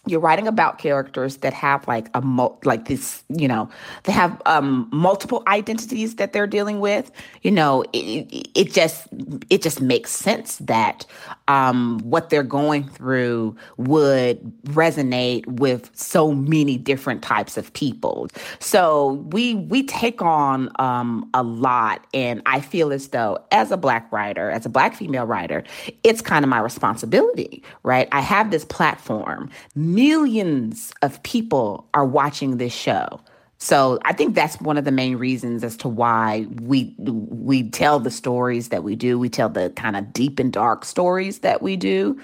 you're 0.07 0.19
writing 0.19 0.47
about 0.47 0.77
characters 0.77 1.37
that 1.37 1.53
have 1.53 1.87
like 1.87 2.09
a 2.13 2.21
mul- 2.21 2.59
like 2.63 2.85
this 2.85 3.23
you 3.29 3.47
know 3.47 3.69
they 4.03 4.11
have 4.11 4.41
um 4.45 4.87
multiple 4.91 5.43
identities 5.47 6.15
that 6.15 6.33
they're 6.33 6.47
dealing 6.47 6.79
with 6.79 7.11
you 7.41 7.51
know 7.51 7.83
it, 7.93 8.27
it 8.55 8.73
just 8.73 9.07
it 9.49 9.61
just 9.61 9.81
makes 9.81 10.11
sense 10.11 10.57
that 10.57 11.05
um 11.47 11.99
what 12.03 12.29
they're 12.29 12.43
going 12.43 12.87
through 12.89 13.55
would 13.77 14.39
resonate 14.67 15.45
with 15.47 15.89
so 15.93 16.31
many 16.31 16.77
different 16.77 17.21
types 17.21 17.57
of 17.57 17.71
people. 17.73 18.27
So 18.59 19.13
we 19.31 19.55
we 19.55 19.83
take 19.83 20.21
on 20.21 20.69
um 20.79 21.29
a 21.33 21.43
lot 21.43 22.05
and 22.13 22.41
i 22.45 22.59
feel 22.59 22.91
as 22.91 23.09
though 23.09 23.37
as 23.51 23.71
a 23.71 23.77
black 23.77 24.11
writer 24.11 24.49
as 24.49 24.65
a 24.65 24.69
black 24.69 24.95
female 24.95 25.25
writer 25.25 25.63
it's 26.03 26.21
kind 26.21 26.43
of 26.45 26.49
my 26.49 26.59
responsibility 26.59 27.63
right? 27.83 28.07
I 28.11 28.21
have 28.21 28.51
this 28.51 28.65
platform 28.65 29.49
millions 29.93 30.91
of 31.01 31.21
people 31.23 31.87
are 31.93 32.05
watching 32.05 32.57
this 32.57 32.73
show. 32.73 33.19
So 33.57 33.99
I 34.05 34.13
think 34.13 34.35
that's 34.35 34.59
one 34.61 34.77
of 34.77 34.85
the 34.85 34.91
main 34.91 35.17
reasons 35.17 35.65
as 35.65 35.75
to 35.77 35.89
why 35.89 36.47
we 36.61 36.95
we 36.97 37.69
tell 37.69 37.99
the 37.99 38.11
stories 38.11 38.69
that 38.69 38.83
we 38.83 38.95
do. 38.95 39.19
We 39.19 39.27
tell 39.27 39.49
the 39.49 39.69
kind 39.71 39.97
of 39.97 40.13
deep 40.13 40.39
and 40.39 40.51
dark 40.51 40.85
stories 40.85 41.39
that 41.39 41.61
we 41.61 41.75
do, 41.75 42.17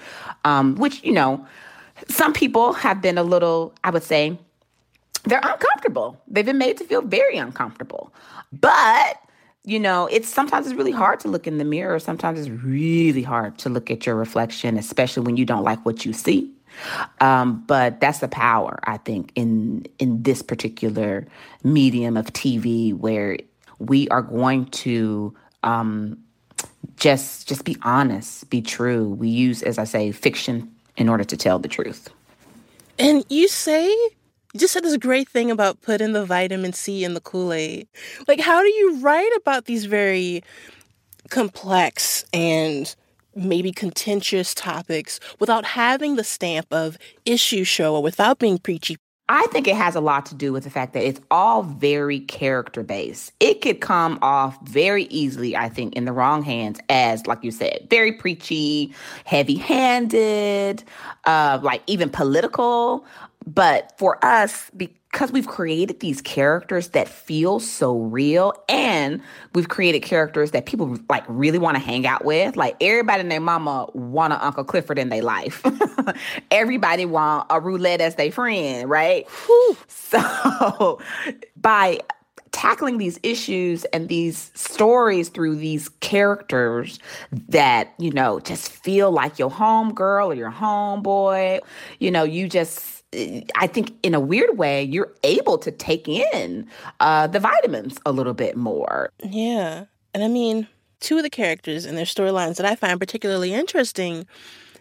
um, 0.44 0.76
which 0.76 1.04
you 1.04 1.12
know, 1.12 1.46
some 2.08 2.32
people 2.32 2.72
have 2.72 3.02
been 3.02 3.18
a 3.18 3.22
little, 3.22 3.74
I 3.84 3.90
would 3.90 4.02
say, 4.02 4.38
they're 5.24 5.40
uncomfortable. 5.42 6.18
They've 6.26 6.46
been 6.46 6.56
made 6.56 6.78
to 6.78 6.84
feel 6.84 7.02
very 7.02 7.36
uncomfortable. 7.36 8.14
But 8.50 9.20
you 9.64 9.78
know, 9.78 10.06
it's 10.06 10.28
sometimes 10.28 10.66
it's 10.66 10.76
really 10.76 10.92
hard 10.92 11.20
to 11.20 11.28
look 11.28 11.46
in 11.46 11.58
the 11.58 11.64
mirror. 11.64 11.98
Sometimes 11.98 12.40
it's 12.40 12.48
really 12.48 13.22
hard 13.22 13.58
to 13.58 13.68
look 13.68 13.90
at 13.90 14.06
your 14.06 14.14
reflection, 14.14 14.78
especially 14.78 15.24
when 15.24 15.36
you 15.36 15.44
don't 15.44 15.64
like 15.64 15.84
what 15.84 16.06
you 16.06 16.14
see. 16.14 16.55
Um, 17.20 17.64
but 17.66 18.00
that's 18.00 18.18
the 18.18 18.28
power, 18.28 18.78
I 18.84 18.98
think, 18.98 19.32
in 19.34 19.86
in 19.98 20.22
this 20.22 20.42
particular 20.42 21.26
medium 21.64 22.16
of 22.16 22.32
TV, 22.32 22.94
where 22.94 23.38
we 23.78 24.08
are 24.08 24.22
going 24.22 24.66
to 24.66 25.34
um, 25.62 26.18
just 26.96 27.48
just 27.48 27.64
be 27.64 27.76
honest, 27.82 28.48
be 28.50 28.62
true. 28.62 29.08
We 29.08 29.28
use, 29.28 29.62
as 29.62 29.78
I 29.78 29.84
say, 29.84 30.12
fiction 30.12 30.72
in 30.96 31.08
order 31.08 31.24
to 31.24 31.36
tell 31.36 31.58
the 31.58 31.68
truth. 31.68 32.08
And 32.98 33.24
you 33.28 33.48
say 33.48 33.88
you 34.56 34.60
just 34.60 34.72
said 34.72 34.84
this 34.84 34.96
great 34.96 35.28
thing 35.28 35.50
about 35.50 35.82
putting 35.82 36.12
the 36.12 36.24
vitamin 36.24 36.72
C 36.72 37.04
in 37.04 37.12
the 37.12 37.20
Kool 37.20 37.52
Aid. 37.52 37.88
Like, 38.26 38.40
how 38.40 38.62
do 38.62 38.68
you 38.68 39.00
write 39.00 39.30
about 39.36 39.66
these 39.66 39.84
very 39.84 40.42
complex 41.28 42.24
and 42.32 42.94
maybe 43.36 43.70
contentious 43.70 44.54
topics 44.54 45.20
without 45.38 45.64
having 45.64 46.16
the 46.16 46.24
stamp 46.24 46.66
of 46.70 46.96
issue 47.24 47.64
show 47.64 47.94
or 47.94 48.02
without 48.02 48.38
being 48.38 48.58
preachy. 48.58 48.96
I 49.28 49.46
think 49.48 49.66
it 49.66 49.74
has 49.74 49.96
a 49.96 50.00
lot 50.00 50.24
to 50.26 50.36
do 50.36 50.52
with 50.52 50.62
the 50.62 50.70
fact 50.70 50.92
that 50.92 51.02
it's 51.02 51.20
all 51.32 51.64
very 51.64 52.20
character 52.20 52.84
based. 52.84 53.32
It 53.40 53.60
could 53.60 53.80
come 53.80 54.20
off 54.22 54.56
very 54.68 55.04
easily, 55.04 55.56
I 55.56 55.68
think, 55.68 55.96
in 55.96 56.04
the 56.04 56.12
wrong 56.12 56.42
hands 56.42 56.78
as, 56.88 57.26
like 57.26 57.42
you 57.42 57.50
said, 57.50 57.88
very 57.90 58.12
preachy, 58.12 58.94
heavy 59.24 59.56
handed, 59.56 60.84
uh, 61.24 61.58
like 61.60 61.82
even 61.88 62.08
political. 62.08 63.04
But 63.44 63.92
for 63.98 64.24
us, 64.24 64.70
because 65.16 65.32
we've 65.32 65.46
created 65.46 66.00
these 66.00 66.20
characters 66.20 66.88
that 66.88 67.08
feel 67.08 67.58
so 67.58 68.00
real 68.00 68.52
and 68.68 69.22
we've 69.54 69.70
created 69.70 70.00
characters 70.00 70.50
that 70.50 70.66
people 70.66 70.98
like 71.08 71.24
really 71.26 71.58
want 71.58 71.74
to 71.74 71.82
hang 71.82 72.06
out 72.06 72.22
with, 72.22 72.54
like 72.54 72.76
everybody 72.82 73.22
and 73.22 73.32
their 73.32 73.40
mama 73.40 73.88
want 73.94 74.34
an 74.34 74.40
Uncle 74.42 74.62
Clifford 74.62 74.98
in 74.98 75.08
their 75.08 75.22
life. 75.22 75.64
everybody 76.50 77.06
want 77.06 77.46
a 77.48 77.58
roulette 77.58 78.02
as 78.02 78.16
their 78.16 78.30
friend, 78.30 78.90
right? 78.90 79.26
Whew. 79.46 79.78
So 79.88 81.00
by 81.56 82.00
tackling 82.52 82.98
these 82.98 83.18
issues 83.22 83.86
and 83.86 84.10
these 84.10 84.50
stories 84.54 85.30
through 85.30 85.56
these 85.56 85.88
characters 86.00 86.98
that, 87.48 87.94
you 87.98 88.10
know, 88.10 88.38
just 88.40 88.70
feel 88.70 89.10
like 89.10 89.38
your 89.38 89.50
home 89.50 89.94
girl 89.94 90.30
or 90.30 90.34
your 90.34 90.52
homeboy, 90.52 91.60
you 92.00 92.10
know, 92.10 92.22
you 92.22 92.50
just 92.50 92.95
I 93.56 93.66
think 93.66 93.92
in 94.02 94.14
a 94.14 94.20
weird 94.20 94.58
way, 94.58 94.82
you're 94.82 95.12
able 95.22 95.58
to 95.58 95.70
take 95.70 96.08
in 96.08 96.68
uh, 97.00 97.26
the 97.26 97.40
vitamins 97.40 97.98
a 98.04 98.12
little 98.12 98.34
bit 98.34 98.56
more. 98.56 99.10
Yeah. 99.24 99.86
And 100.14 100.22
I 100.22 100.28
mean, 100.28 100.68
two 101.00 101.16
of 101.16 101.22
the 101.22 101.30
characters 101.30 101.84
and 101.84 101.96
their 101.96 102.04
storylines 102.04 102.56
that 102.56 102.66
I 102.66 102.74
find 102.74 103.00
particularly 103.00 103.52
interesting 103.52 104.26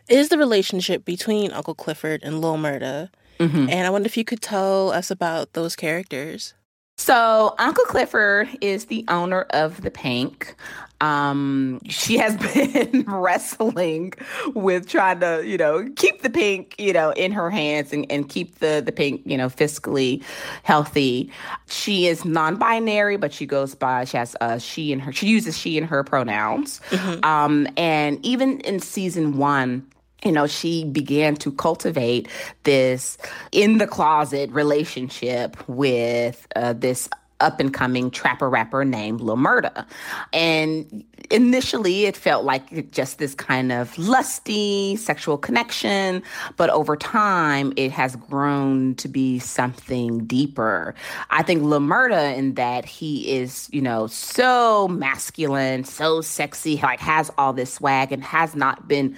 is 0.10 0.30
the 0.30 0.38
relationship 0.38 1.06
between 1.06 1.52
Uncle 1.52 1.76
Clifford 1.76 2.22
and 2.24 2.42
Lil 2.42 2.58
Murda. 2.58 3.10
Mm-hmm. 3.40 3.70
And 3.70 3.88
I 3.88 3.90
wonder 3.90 4.06
if 4.06 4.18
you 4.18 4.24
could 4.24 4.42
tell 4.42 4.92
us 4.92 5.12
about 5.12 5.54
those 5.54 5.76
characters. 5.76 6.54
So, 6.98 7.56
Uncle 7.60 7.84
Clifford 7.86 8.48
is 8.62 8.86
the 8.86 9.04
owner 9.10 9.42
of 9.50 9.82
the 9.82 9.92
Pynk. 9.92 10.56
Um, 11.06 11.80
she 11.88 12.18
has 12.18 12.36
been 12.54 13.04
wrestling 13.08 14.14
with 14.54 14.88
trying 14.88 15.20
to, 15.20 15.44
you 15.46 15.58
know, 15.58 15.88
keep 15.96 16.22
the 16.22 16.30
Pynk 16.30 16.74
you 16.80 16.94
know, 16.94 17.12
in 17.12 17.32
her 17.32 17.50
hands 17.50 17.94
and, 17.94 18.06
and 18.12 18.28
keep 18.28 18.60
the, 18.60 18.82
the 18.84 18.92
Pynk, 18.92 19.22
you 19.26 19.38
know, 19.38 19.48
fiscally 19.48 20.24
healthy. 20.64 21.32
She 21.68 22.08
is 22.08 22.26
non-binary, 22.26 23.18
but 23.18 23.34
she 23.34 23.46
goes 23.46 23.76
by, 23.76 24.06
she 24.06 24.18
has 24.18 24.36
uh, 24.42 24.58
she 24.58 24.92
and 24.92 25.02
her, 25.02 25.12
she 25.12 25.28
uses 25.28 25.58
she 25.58 25.78
and 25.78 25.88
her 25.88 26.04
pronouns. 26.04 26.82
Mm-hmm. 26.90 27.24
Um, 27.24 27.68
and 27.78 28.24
even 28.26 28.60
in 28.62 28.80
season 28.80 29.38
one, 29.38 29.86
you 30.24 30.32
know, 30.32 30.48
she 30.48 30.86
began 30.86 31.36
to 31.36 31.52
cultivate 31.52 32.28
this 32.64 33.18
in 33.52 33.78
the 33.78 33.86
closet 33.86 34.50
relationship 34.52 35.58
with 35.70 36.48
uh, 36.56 36.74
this 36.74 37.08
up 37.40 37.60
and 37.60 37.74
coming 37.74 38.10
trapper 38.10 38.50
rapper 38.50 38.86
named 38.86 39.22
Lil 39.22 39.38
Murda. 39.38 39.86
And 40.32 41.04
initially 41.30 42.06
it 42.06 42.16
felt 42.16 42.46
like 42.46 42.92
just 42.92 43.18
this 43.18 43.36
kind 43.36 43.72
of 43.72 43.98
lusty 43.98 44.96
sexual 44.96 45.38
connection, 45.38 46.24
but 46.56 46.70
over 46.70 46.96
time 46.96 47.74
it 47.76 47.92
has 47.92 48.16
grown 48.16 48.96
to 48.96 49.08
be 49.08 49.40
something 49.40 50.26
deeper. 50.26 50.96
I 51.30 51.44
think 51.44 51.64
Lil 51.64 51.82
Murda 51.82 52.36
in 52.36 52.54
that 52.56 52.86
he 52.86 53.32
is, 53.32 53.70
you 53.72 53.82
know, 53.82 54.08
so 54.08 54.88
masculine, 54.88 55.84
so 55.84 56.22
sexy, 56.22 56.80
like 56.82 57.00
has 57.00 57.32
all 57.38 57.54
this 57.54 57.74
swag 57.74 58.12
and 58.12 58.24
has 58.24 58.56
not 58.56 58.88
been 58.88 59.18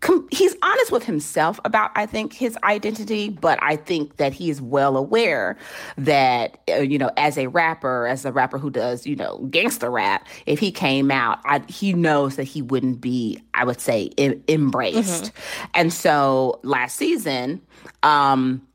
com- 0.00 0.26
he's 0.30 0.56
honest 0.62 0.92
with 0.92 1.04
himself 1.04 1.60
about 1.64 1.90
I 1.94 2.06
think 2.06 2.32
his 2.32 2.58
identity, 2.64 3.28
but 3.28 3.58
I 3.62 3.76
think 3.76 4.16
that 4.16 4.32
he 4.32 4.50
is 4.50 4.60
well 4.60 4.96
aware 4.96 5.56
that 5.98 6.60
uh, 6.68 6.76
you 6.76 6.98
know 6.98 7.10
as 7.16 7.38
a 7.38 7.46
rapper, 7.48 8.06
as 8.06 8.24
a 8.24 8.32
rapper 8.32 8.58
who 8.58 8.70
does 8.70 9.06
you 9.06 9.16
know 9.16 9.38
gangster 9.50 9.90
rap, 9.90 10.26
if 10.46 10.58
he 10.58 10.72
came 10.72 11.10
out, 11.10 11.38
I, 11.44 11.62
he 11.68 11.92
knows 11.92 12.36
that 12.36 12.44
he 12.44 12.62
wouldn't 12.62 13.00
be 13.00 13.42
I 13.54 13.64
would 13.64 13.80
say 13.80 14.10
em- 14.18 14.42
embraced, 14.48 15.24
mm-hmm. 15.24 15.70
and 15.74 15.92
so 15.92 16.60
last 16.62 16.96
season. 16.96 17.60
um 18.02 18.66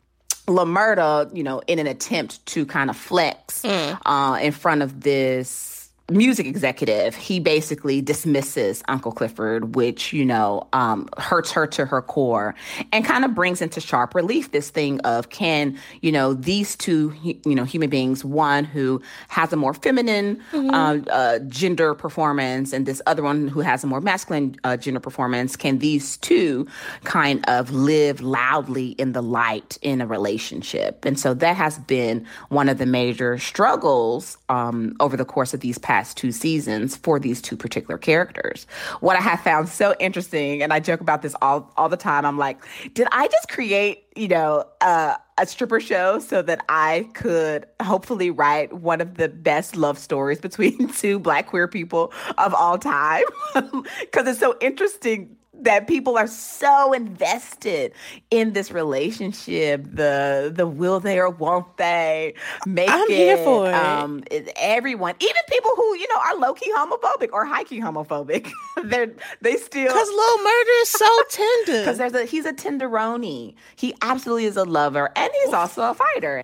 Lil 0.48 0.68
Murda, 0.68 1.36
you 1.36 1.42
know, 1.42 1.60
in 1.66 1.80
an 1.80 1.88
attempt 1.88 2.46
to 2.46 2.68
kind 2.68 2.92
of 2.92 2.96
flex 2.96 3.64
mm. 3.64 4.00
uh, 4.06 4.38
in 4.40 4.52
front 4.52 4.84
of 4.84 5.02
this 5.02 5.75
music 6.12 6.46
executive, 6.46 7.16
he 7.16 7.40
basically 7.40 8.00
dismisses 8.00 8.84
Uncle 8.88 9.12
Clifford, 9.12 9.76
which, 9.76 10.14
you 10.14 10.24
know, 10.24 10.68
um, 10.72 11.10
hurts 11.18 11.52
her 11.52 11.66
to 11.66 11.84
her 11.86 12.02
core 12.02 12.54
and 12.92 13.04
kind 13.04 13.26
of 13.26 13.34
brings 13.34 13.60
into 13.60 13.82
sharp 13.82 14.14
relief 14.14 14.52
this 14.52 14.70
thing 14.70 15.00
of 15.00 15.30
can, 15.30 15.76
you 16.02 16.12
know, 16.12 16.36
these 16.36 16.76
two, 16.76 17.12
you 17.24 17.56
know, 17.56 17.64
human 17.64 17.90
beings, 17.90 18.24
one 18.24 18.66
who 18.66 19.02
has 19.30 19.52
a 19.52 19.56
more 19.56 19.74
feminine 19.74 20.40
mm-hmm. 20.52 20.70
uh, 20.70 20.98
uh, 21.12 21.40
gender 21.48 21.96
performance 21.96 22.72
and 22.72 22.86
this 22.86 23.02
other 23.08 23.24
one 23.24 23.48
who 23.48 23.62
has 23.62 23.84
a 23.84 23.88
more 23.88 24.00
masculine 24.00 24.56
uh, 24.64 24.78
gender 24.78 25.00
performance, 25.00 25.56
can 25.56 25.80
these 25.80 26.18
two 26.18 26.68
kind 27.04 27.44
of 27.48 27.72
live 27.72 28.22
loudly 28.22 28.90
in 28.90 29.14
the 29.14 29.24
light 29.24 29.80
in 29.82 30.02
a 30.02 30.08
relationship? 30.08 31.04
And 31.04 31.20
so 31.20 31.34
that 31.34 31.58
has 31.58 31.80
been 31.80 32.28
one 32.50 32.70
of 32.70 32.78
the 32.78 32.86
major 32.86 33.40
struggles 33.40 34.38
um, 34.50 34.96
over 35.00 35.18
the 35.18 35.26
course 35.26 35.56
of 35.56 35.62
these 35.62 35.80
past 35.80 35.95
past 35.96 36.18
two 36.18 36.34
seasons 36.34 36.98
for 36.98 37.22
these 37.22 37.42
two 37.42 37.56
particular 37.56 37.98
characters. 37.98 38.68
What 39.00 39.16
I 39.16 39.22
have 39.22 39.40
found 39.40 39.70
so 39.70 39.96
interesting, 39.98 40.62
and 40.62 40.74
I 40.74 40.82
joke 40.82 41.00
about 41.00 41.22
this 41.22 41.34
all 41.42 41.72
all 41.78 41.88
the 41.88 41.96
time. 41.96 42.26
I'm 42.26 42.38
like, 42.38 42.58
did 42.94 43.08
I 43.14 43.30
just 43.30 43.48
create, 43.48 44.04
you 44.14 44.28
know, 44.28 44.66
uh, 44.82 45.16
a 45.38 45.48
stripper 45.48 45.80
show 45.80 46.20
so 46.20 46.42
that 46.42 46.66
I 46.68 47.08
could 47.14 47.66
hopefully 47.82 48.30
write 48.30 48.74
one 48.74 49.00
of 49.00 49.16
the 49.16 49.30
best 49.30 49.78
love 49.78 49.98
stories 49.98 50.42
between 50.48 50.90
two 50.90 51.18
black 51.18 51.48
queer 51.48 51.70
people 51.70 52.12
of 52.38 52.54
all 52.54 52.78
time? 52.78 53.24
Because 54.02 54.28
it's 54.28 54.40
so 54.40 54.56
interesting 54.60 55.38
that 55.62 55.88
people 55.88 56.18
are 56.18 56.28
so 56.28 56.94
invested 56.94 57.94
in 58.32 58.54
this 58.54 58.72
relationship. 58.72 59.84
The 59.84 60.52
the 60.54 60.68
will 60.68 61.00
they 61.00 61.20
or 61.20 61.30
won't 61.30 61.78
they 61.78 62.34
make 62.66 62.90
I'm 62.90 63.10
it? 63.10 63.16
here 63.16 63.38
for 63.38 63.70
it. 63.70 63.74
Um, 63.74 64.24
everyone, 64.56 65.16
even 65.20 65.36
people 65.50 65.72
who 65.76 65.96
you 65.96 66.08
know 66.08 66.22
are 66.22 66.38
low 66.38 66.54
key 66.54 66.72
homophobic 66.76 67.30
or 67.34 67.46
high 67.46 67.64
key 67.64 67.80
homophobic, 67.80 68.50
they're 68.84 69.12
they 69.42 69.58
still 69.58 69.88
because 69.88 70.10
Lil 70.10 70.38
Murda 70.40 70.82
is 70.82 70.90
so 70.90 71.24
tender. 71.30 71.80
Because 71.82 71.98
there's 71.98 72.14
a 72.14 72.26
he's 72.26 72.46
a 72.46 72.54
tenderoni. 72.54 73.56
He 73.76 73.94
absolutely 74.02 74.46
is 74.46 74.58
a 74.58 74.66
lover, 74.66 75.12
and 75.16 75.32
he's 75.44 75.54
also 75.54 75.90
a 75.90 75.94
fighter. 75.94 76.44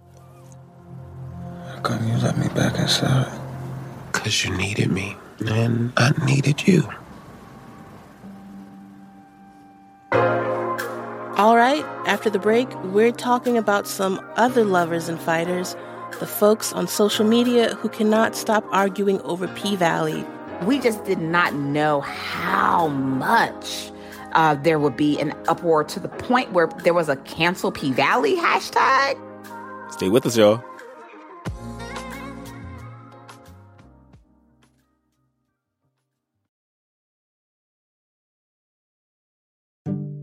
How 1.68 1.80
come 1.82 2.08
you 2.08 2.18
let 2.18 2.38
me 2.38 2.48
back 2.50 2.77
inside? 2.80 3.39
Cause 4.12 4.44
you 4.44 4.56
needed 4.56 4.91
me, 4.91 5.15
and 5.39 5.94
I 5.98 6.12
needed 6.25 6.68
you. 6.68 6.88
All 10.13 11.56
right, 11.56 11.84
after 12.06 12.30
the 12.30 12.39
break, 12.39 12.68
we're 12.84 13.12
talking 13.12 13.58
about 13.58 13.88
some 13.88 14.20
other 14.36 14.63
lovers 14.63 15.10
and 15.10 15.20
fighters, 15.20 15.75
the 16.20 16.27
folks 16.27 16.74
on 16.74 16.88
social 16.88 17.25
media 17.25 17.75
who 17.75 17.89
cannot 17.89 18.36
stop 18.36 18.65
arguing 18.72 19.22
over 19.22 19.48
P 19.50 19.75
Valley. 19.75 20.25
We 20.63 20.80
just 20.80 21.03
did 21.06 21.20
not 21.20 21.53
know 21.56 22.01
how 22.01 22.89
much 22.89 23.91
uh, 24.34 24.56
there 24.56 24.80
would 24.80 24.96
be 24.96 25.20
an 25.20 25.34
uproar 25.48 25.84
to 25.86 26.00
the 26.00 26.10
point 26.10 26.51
where 26.51 26.68
there 26.84 26.94
was 26.94 27.10
a 27.10 27.15
cancel 27.15 27.72
P 27.72 27.91
Valley 27.91 28.36
hashtag. 28.36 29.20
Stay 29.91 30.10
with 30.10 30.25
us, 30.25 30.38
y'all. 30.38 30.63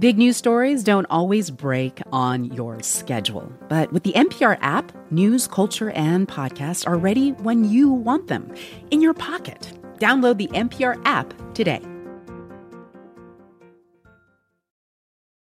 Big 0.00 0.16
news 0.16 0.38
stories 0.38 0.82
don't 0.82 1.04
always 1.10 1.50
break 1.50 2.00
on 2.10 2.46
your 2.46 2.80
schedule. 2.80 3.52
But 3.68 3.92
with 3.92 4.02
the 4.02 4.14
NPR 4.14 4.56
app, 4.62 4.92
news, 5.12 5.46
culture, 5.46 5.90
and 5.90 6.26
podcasts 6.26 6.86
are 6.86 6.96
ready 6.96 7.32
when 7.32 7.64
you 7.64 7.90
want 7.90 8.28
them 8.28 8.50
in 8.90 9.02
your 9.02 9.12
pocket. 9.12 9.70
Download 9.98 10.38
the 10.38 10.48
NPR 10.48 10.98
app 11.04 11.34
today. 11.52 11.82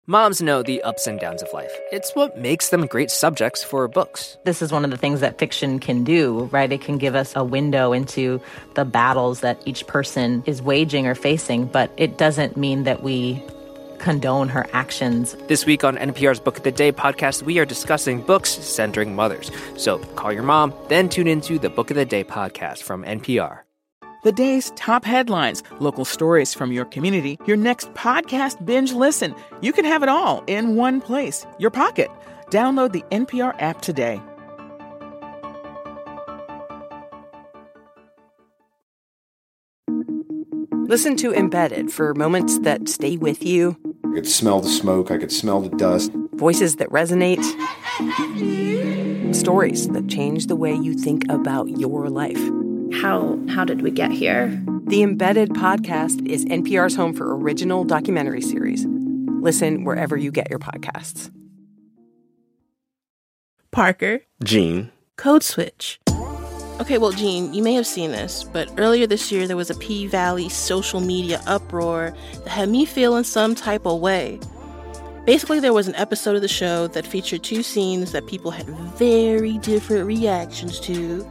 Moms 0.05 0.41
know 0.41 0.61
the 0.61 0.81
ups 0.81 1.07
and 1.07 1.17
downs 1.17 1.41
of 1.41 1.53
life. 1.53 1.73
It's 1.93 2.13
what 2.13 2.37
makes 2.37 2.67
them 2.71 2.87
great 2.87 3.09
subjects 3.09 3.63
for 3.63 3.87
books. 3.87 4.35
This 4.43 4.61
is 4.61 4.73
one 4.73 4.83
of 4.83 4.91
the 4.91 4.97
things 4.97 5.21
that 5.21 5.39
fiction 5.39 5.79
can 5.79 6.03
do, 6.03 6.49
right? 6.51 6.69
It 6.69 6.81
can 6.81 6.97
give 6.97 7.15
us 7.15 7.33
a 7.37 7.45
window 7.45 7.93
into 7.93 8.41
the 8.73 8.83
battles 8.83 9.39
that 9.39 9.65
each 9.65 9.87
person 9.87 10.43
is 10.45 10.61
waging 10.61 11.07
or 11.07 11.15
facing, 11.15 11.67
but 11.67 11.89
it 11.95 12.17
doesn't 12.17 12.57
mean 12.57 12.83
that 12.83 13.01
we 13.01 13.41
condone 14.01 14.49
her 14.49 14.65
actions. 14.73 15.37
This 15.47 15.65
week 15.65 15.83
on 15.83 15.95
NPR's 15.95 16.39
Book 16.39 16.57
of 16.57 16.63
the 16.63 16.71
Day 16.71 16.91
podcast, 16.91 17.43
we 17.43 17.59
are 17.59 17.65
discussing 17.65 18.21
books 18.21 18.49
centering 18.49 19.15
mothers. 19.15 19.51
So 19.77 19.99
call 20.15 20.33
your 20.33 20.43
mom, 20.43 20.73
then 20.89 21.07
tune 21.07 21.27
into 21.27 21.59
the 21.59 21.69
Book 21.69 21.91
of 21.91 21.95
the 21.95 22.05
Day 22.05 22.23
podcast 22.23 22.81
from 22.81 23.03
NPR. 23.03 23.59
The 24.23 24.31
day's 24.31 24.71
top 24.75 25.05
headlines, 25.05 25.63
local 25.79 26.05
stories 26.05 26.53
from 26.53 26.71
your 26.71 26.85
community, 26.85 27.39
your 27.45 27.57
next 27.57 27.91
podcast 27.93 28.63
binge 28.65 28.93
listen. 28.93 29.33
You 29.61 29.73
can 29.73 29.85
have 29.85 30.03
it 30.03 30.09
all 30.09 30.43
in 30.45 30.75
one 30.75 31.01
place, 31.01 31.45
your 31.57 31.71
pocket. 31.71 32.09
Download 32.51 32.91
the 32.91 33.03
NPR 33.11 33.55
app 33.59 33.81
today. 33.81 34.21
Listen 40.87 41.15
to 41.15 41.33
Embedded 41.33 41.91
for 41.91 42.13
moments 42.13 42.59
that 42.59 42.89
stay 42.89 43.15
with 43.15 43.43
you 43.45 43.77
I 44.11 44.15
could 44.15 44.27
smell 44.27 44.59
the 44.59 44.67
smoke, 44.67 45.09
I 45.09 45.17
could 45.17 45.31
smell 45.31 45.61
the 45.61 45.69
dust. 45.77 46.11
Voices 46.33 46.75
that 46.75 46.89
resonate. 46.89 47.41
Stories 49.33 49.87
that 49.87 50.09
change 50.09 50.47
the 50.47 50.57
way 50.57 50.75
you 50.75 50.93
think 50.93 51.23
about 51.29 51.69
your 51.69 52.09
life. 52.09 52.41
How 53.01 53.39
how 53.47 53.63
did 53.63 53.81
we 53.81 53.89
get 53.89 54.11
here? 54.11 54.61
The 54.83 55.01
Embedded 55.01 55.51
podcast 55.51 56.27
is 56.27 56.43
NPR's 56.43 56.93
home 56.93 57.13
for 57.13 57.37
original 57.37 57.85
documentary 57.85 58.41
series. 58.41 58.85
Listen 58.85 59.85
wherever 59.85 60.17
you 60.17 60.29
get 60.29 60.49
your 60.49 60.59
podcasts. 60.59 61.31
Parker. 63.71 64.19
Gene. 64.43 64.91
Code 65.15 65.41
Switch. 65.41 66.00
Okay, 66.79 66.97
well, 66.97 67.11
Gene, 67.11 67.53
you 67.53 67.61
may 67.61 67.73
have 67.73 67.85
seen 67.85 68.11
this, 68.11 68.43
but 68.43 68.71
earlier 68.77 69.05
this 69.05 69.31
year 69.31 69.47
there 69.47 69.55
was 69.55 69.69
a 69.69 69.75
P 69.75 70.07
Valley 70.07 70.49
social 70.49 70.99
media 70.99 71.41
uproar 71.45 72.13
that 72.43 72.47
had 72.47 72.69
me 72.69 72.85
feeling 72.85 73.23
some 73.23 73.53
type 73.53 73.85
of 73.85 73.99
way. 73.99 74.39
Basically, 75.25 75.59
there 75.59 75.73
was 75.73 75.87
an 75.87 75.95
episode 75.95 76.35
of 76.35 76.41
the 76.41 76.47
show 76.47 76.87
that 76.87 77.05
featured 77.05 77.43
two 77.43 77.61
scenes 77.61 78.11
that 78.11 78.25
people 78.25 78.49
had 78.49 78.67
very 78.97 79.59
different 79.59 80.07
reactions 80.07 80.79
to. 80.79 81.21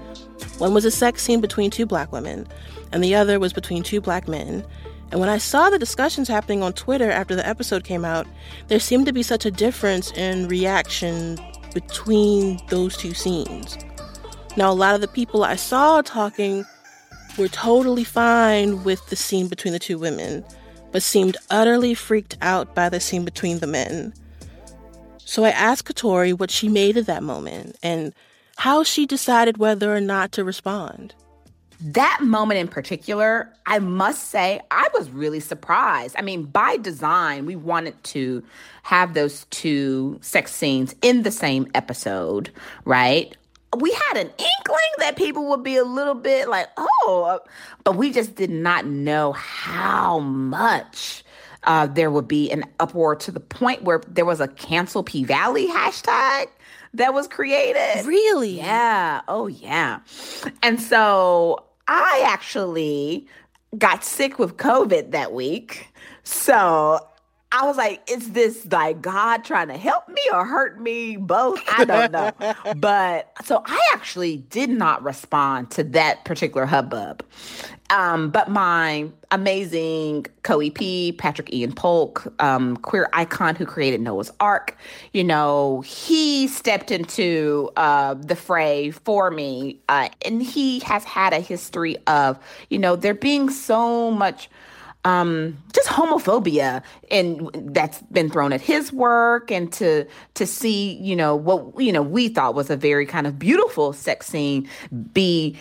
One 0.59 0.73
was 0.73 0.85
a 0.85 0.91
sex 0.91 1.23
scene 1.23 1.41
between 1.41 1.71
two 1.71 1.87
black 1.87 2.13
women, 2.13 2.47
and 2.93 3.03
the 3.03 3.17
other 3.17 3.41
was 3.41 3.53
between 3.53 3.83
two 3.83 4.01
black 4.01 4.29
men. 4.29 4.65
And 5.11 5.19
when 5.19 5.29
I 5.29 5.39
saw 5.39 5.69
the 5.69 5.79
discussions 5.79 6.29
happening 6.29 6.63
on 6.63 6.73
Twitter 6.73 7.11
after 7.11 7.35
the 7.35 7.47
episode 7.47 7.83
came 7.83 8.05
out, 8.05 8.29
there 8.69 8.79
seemed 8.79 9.07
to 9.07 9.13
be 9.13 9.25
such 9.25 9.45
a 9.45 9.51
difference 9.51 10.13
in 10.13 10.47
reaction 10.47 11.37
between 11.75 12.61
those 12.69 12.97
two 12.97 13.15
scenes. 13.15 13.77
Now, 14.57 14.71
a 14.71 14.75
lot 14.75 14.95
of 14.95 15.01
the 15.01 15.09
people 15.09 15.45
I 15.45 15.57
saw 15.57 16.03
talking 16.03 16.65
were 17.39 17.49
totally 17.49 18.05
fine 18.05 18.83
with 18.85 19.07
the 19.09 19.17
scene 19.17 19.49
between 19.49 19.73
the 19.73 19.79
two 19.79 19.99
women, 19.99 20.45
but 20.93 21.03
seemed 21.03 21.37
utterly 21.51 21.95
freaked 21.95 22.37
out 22.43 22.75
by 22.75 22.89
the 22.89 23.01
scene 23.01 23.25
between 23.25 23.61
the 23.61 23.67
men. 23.67 24.13
So 25.19 25.45
I 25.45 25.51
asked 25.51 25.87
Katori 25.87 26.37
what 26.37 26.51
she 26.51 26.69
made 26.69 26.97
of 26.97 27.07
that 27.07 27.23
moment 27.23 27.77
and 27.83 28.13
how 28.57 28.83
she 28.83 29.07
decided 29.07 29.59
whether 29.59 29.95
or 29.95 30.01
not 30.01 30.33
to 30.33 30.45
respond. 30.45 31.15
That 31.81 32.19
moment 32.21 32.61
in 32.61 32.69
particular, 32.69 33.51
I 33.65 33.79
must 33.79 34.29
say, 34.29 34.61
I 34.71 34.89
was 34.93 35.09
really 35.09 35.41
surprised. 35.41 36.15
I 36.19 36.23
mean, 36.23 36.43
by 36.43 36.77
design, 36.77 37.47
we 37.47 37.57
wanted 37.57 38.03
to 38.05 38.43
have 38.83 39.15
those 39.15 39.47
two 39.47 40.19
sex 40.21 40.53
scenes 40.53 40.95
in 41.01 41.23
the 41.23 41.31
same 41.31 41.71
episode, 41.75 42.51
right? 42.85 43.35
We 43.79 43.93
had 44.09 44.17
an 44.17 44.27
inkling 44.27 44.93
that 44.99 45.17
people 45.17 45.49
would 45.51 45.63
be 45.63 45.77
a 45.77 45.85
little 45.85 46.15
bit 46.15 46.49
like, 46.49 46.69
oh, 46.77 47.41
but 47.85 47.97
we 47.97 48.13
just 48.13 48.35
did 48.35 48.51
not 48.51 48.85
know 48.85 49.33
how 49.33 50.19
much 50.19 51.25
uh, 51.65 51.87
there 51.87 52.11
would 52.11 52.27
be 52.27 52.51
an 52.51 52.65
uproar 52.81 53.15
to 53.17 53.31
the 53.31 53.41
point 53.41 53.83
where 53.83 54.01
there 54.09 54.25
was 54.25 54.41
a 54.41 54.49
cancel 54.49 55.03
P 55.03 55.25
Valley 55.25 55.69
hashtag 55.69 56.47
that 56.95 57.15
was 57.15 57.29
created. 57.29 58.05
Really? 58.07 58.57
Yeah. 58.57 59.21
Oh, 59.29 59.47
yeah. 59.47 60.01
And 60.63 60.81
so 60.81 61.65
I 61.87 62.23
actually 62.27 63.27
got 63.79 64.03
sick 64.03 64.39
with 64.39 64.57
COVID 64.57 65.13
that 65.13 65.33
week. 65.33 65.89
So 66.25 67.07
I 67.53 67.67
was 67.67 67.77
like, 67.77 68.09
is 68.09 68.31
this 68.31 68.65
like 68.71 69.03
God 69.03 69.45
trying 69.45 69.69
to 69.69 69.77
help 69.77 70.09
me 70.09 70.23
or 70.33 70.47
hurt 70.47 70.81
me? 70.81 71.17
Both? 71.17 71.61
I 71.69 71.85
don't 71.85 72.13
know. 72.13 72.33
but 72.77 73.33
so 73.45 73.63
I 73.67 73.81
actually 73.93 74.37
did 74.37 74.71
not 74.71 75.03
respond 75.03 75.73
to 75.73 75.85
that 75.85 76.25
particular 76.25 76.65
hubbub. 76.65 77.25
Um, 77.91 78.31
but 78.31 78.49
my 78.49 79.11
amazing 79.33 80.27
co-EP, 80.45 81.17
Patrick 81.19 81.53
Ian 81.53 81.73
Polk, 81.73 82.33
um, 82.41 82.77
queer 82.77 83.09
icon 83.13 83.57
who 83.57 83.67
created 83.67 84.01
Noah's 84.01 84.31
Arc, 84.39 84.77
you 85.13 85.25
know, 85.25 85.81
he 85.81 86.47
stepped 86.47 86.93
into 86.93 87.69
uh, 87.77 88.15
the 88.15 88.37
fray 88.37 88.93
for 88.93 89.33
me. 89.33 89.81
Uh, 89.89 90.09
and 90.25 90.41
he 90.41 90.79
has 90.81 91.03
had 91.03 91.33
a 91.33 91.41
history 91.41 91.97
of, 92.07 92.39
you 92.69 92.79
know, 92.79 92.95
there 92.95 93.13
being 93.13 93.51
so 93.51 94.13
much 94.13 94.49
um, 95.05 95.57
just 95.73 95.89
homophobia 95.89 96.83
and 97.11 97.51
that's 97.75 98.03
been 98.03 98.29
thrown 98.29 98.53
at 98.53 98.61
his 98.61 98.93
work 98.93 99.51
and 99.51 99.73
to 99.73 100.07
to 100.35 100.47
see 100.47 100.95
you 100.97 101.17
know 101.17 101.35
what 101.35 101.81
you 101.81 101.93
know 101.93 102.03
we 102.03 102.29
thought 102.29 102.55
was 102.55 102.69
a 102.69 102.77
very 102.77 103.07
kind 103.07 103.27
of 103.27 103.39
beautiful 103.39 103.93
sex 103.93 104.27
scene 104.27 104.69
be 105.13 105.57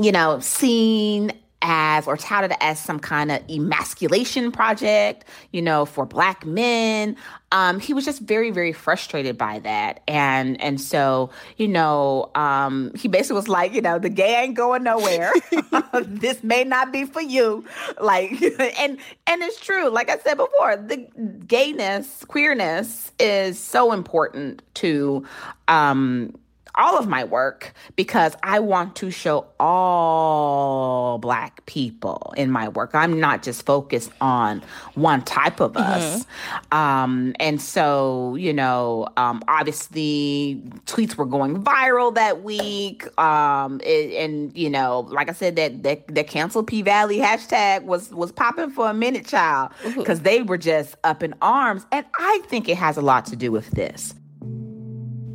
you 0.00 0.12
know 0.12 0.38
seen 0.40 1.32
as 1.64 2.06
or 2.06 2.16
touted 2.16 2.52
as 2.60 2.78
some 2.78 3.00
kind 3.00 3.32
of 3.32 3.42
emasculation 3.50 4.52
project, 4.52 5.24
you 5.50 5.62
know, 5.62 5.86
for 5.86 6.04
black 6.04 6.44
men. 6.44 7.16
Um, 7.54 7.78
he 7.78 7.94
was 7.94 8.04
just 8.04 8.20
very, 8.20 8.50
very 8.50 8.72
frustrated 8.72 9.38
by 9.38 9.60
that. 9.60 10.02
And 10.08 10.60
and 10.60 10.80
so, 10.80 11.30
you 11.56 11.68
know, 11.68 12.32
um, 12.34 12.90
he 12.96 13.06
basically 13.06 13.36
was 13.36 13.48
like, 13.48 13.72
you 13.72 13.80
know, 13.80 14.00
the 14.00 14.08
gay 14.08 14.42
ain't 14.42 14.56
going 14.56 14.82
nowhere. 14.82 15.32
this 16.02 16.42
may 16.42 16.64
not 16.64 16.92
be 16.92 17.04
for 17.04 17.22
you. 17.22 17.64
Like 18.00 18.32
and 18.78 18.98
and 19.28 19.42
it's 19.42 19.60
true. 19.60 19.88
Like 19.88 20.10
I 20.10 20.18
said 20.18 20.34
before, 20.34 20.76
the 20.76 21.06
gayness, 21.46 22.24
queerness 22.24 23.12
is 23.20 23.58
so 23.58 23.92
important 23.92 24.62
to 24.74 25.24
um 25.68 26.34
all 26.76 26.98
of 26.98 27.06
my 27.06 27.24
work 27.24 27.72
because 27.96 28.34
I 28.42 28.60
want 28.60 28.96
to 28.96 29.10
show 29.10 29.46
all 29.60 31.18
Black 31.18 31.64
people 31.66 32.34
in 32.36 32.50
my 32.50 32.68
work. 32.68 32.94
I'm 32.94 33.20
not 33.20 33.42
just 33.42 33.64
focused 33.64 34.10
on 34.20 34.62
one 34.94 35.22
type 35.22 35.60
of 35.60 35.76
us. 35.76 36.24
Mm-hmm. 36.24 36.76
Um, 36.76 37.34
and 37.38 37.60
so, 37.60 38.34
you 38.36 38.52
know, 38.52 39.08
um, 39.16 39.42
obviously, 39.48 40.62
tweets 40.86 41.16
were 41.16 41.26
going 41.26 41.62
viral 41.62 42.14
that 42.14 42.42
week. 42.42 43.06
Um, 43.18 43.80
it, 43.84 44.12
and, 44.14 44.56
you 44.56 44.70
know, 44.70 45.00
like 45.10 45.28
I 45.28 45.32
said, 45.32 45.56
that, 45.56 45.82
that, 45.84 46.06
that 46.14 46.26
cancel 46.26 46.62
P 46.62 46.82
Valley 46.82 47.18
hashtag 47.18 47.84
was, 47.84 48.10
was 48.10 48.32
popping 48.32 48.70
for 48.70 48.88
a 48.88 48.94
minute, 48.94 49.26
child, 49.26 49.72
because 49.96 50.20
they 50.20 50.42
were 50.42 50.58
just 50.58 50.96
up 51.04 51.22
in 51.22 51.34
arms. 51.40 51.86
And 51.92 52.04
I 52.18 52.40
think 52.46 52.68
it 52.68 52.76
has 52.76 52.96
a 52.96 53.02
lot 53.02 53.26
to 53.26 53.36
do 53.36 53.52
with 53.52 53.70
this 53.70 54.14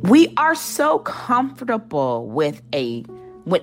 we 0.02 0.32
are 0.36 0.54
so 0.54 0.98
comfortable 1.00 2.26
with 2.26 2.62
a 2.74 3.04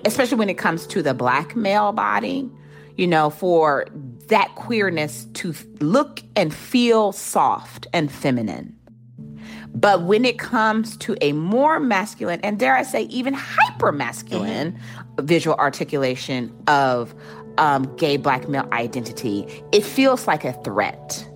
especially 0.04 0.36
when 0.36 0.50
it 0.50 0.58
comes 0.58 0.86
to 0.86 1.02
the 1.02 1.14
black 1.14 1.56
male 1.56 1.92
body 1.92 2.48
you 2.96 3.06
know 3.06 3.30
for 3.30 3.86
that 4.26 4.54
queerness 4.54 5.26
to 5.34 5.54
look 5.80 6.22
and 6.36 6.54
feel 6.54 7.12
soft 7.12 7.86
and 7.92 8.10
feminine 8.12 8.74
but 9.74 10.02
when 10.02 10.24
it 10.24 10.38
comes 10.38 10.96
to 10.96 11.16
a 11.20 11.32
more 11.32 11.80
masculine 11.80 12.40
and 12.42 12.58
dare 12.58 12.76
i 12.76 12.82
say 12.82 13.02
even 13.04 13.34
hyper 13.34 13.92
masculine 13.92 14.72
mm-hmm. 14.72 15.26
visual 15.26 15.56
articulation 15.56 16.54
of 16.66 17.14
um, 17.56 17.84
gay 17.96 18.16
black 18.16 18.48
male 18.48 18.68
identity 18.72 19.46
it 19.72 19.82
feels 19.82 20.26
like 20.26 20.44
a 20.44 20.52
threat 20.62 21.26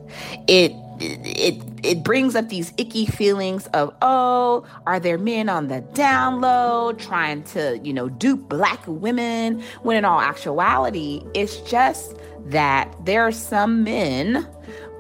it 0.47 0.73
it 1.03 1.63
it 1.83 2.03
brings 2.03 2.35
up 2.35 2.49
these 2.49 2.73
icky 2.77 3.07
feelings 3.07 3.67
of 3.69 3.95
oh 4.03 4.65
are 4.87 5.01
there 5.01 5.19
men 5.19 5.49
on 5.49 5.69
the 5.69 5.83
download 5.93 6.99
trying 6.99 7.43
to 7.45 7.79
you 7.83 7.93
know 7.93 8.09
dupe 8.09 8.49
black 8.49 8.81
women? 8.87 9.63
When 9.83 9.97
in 9.97 10.05
all 10.05 10.21
actuality 10.21 11.25
it's 11.35 11.59
just 11.61 12.17
that 12.47 12.95
there 13.05 13.23
are 13.23 13.33
some 13.33 13.85
men 13.85 14.47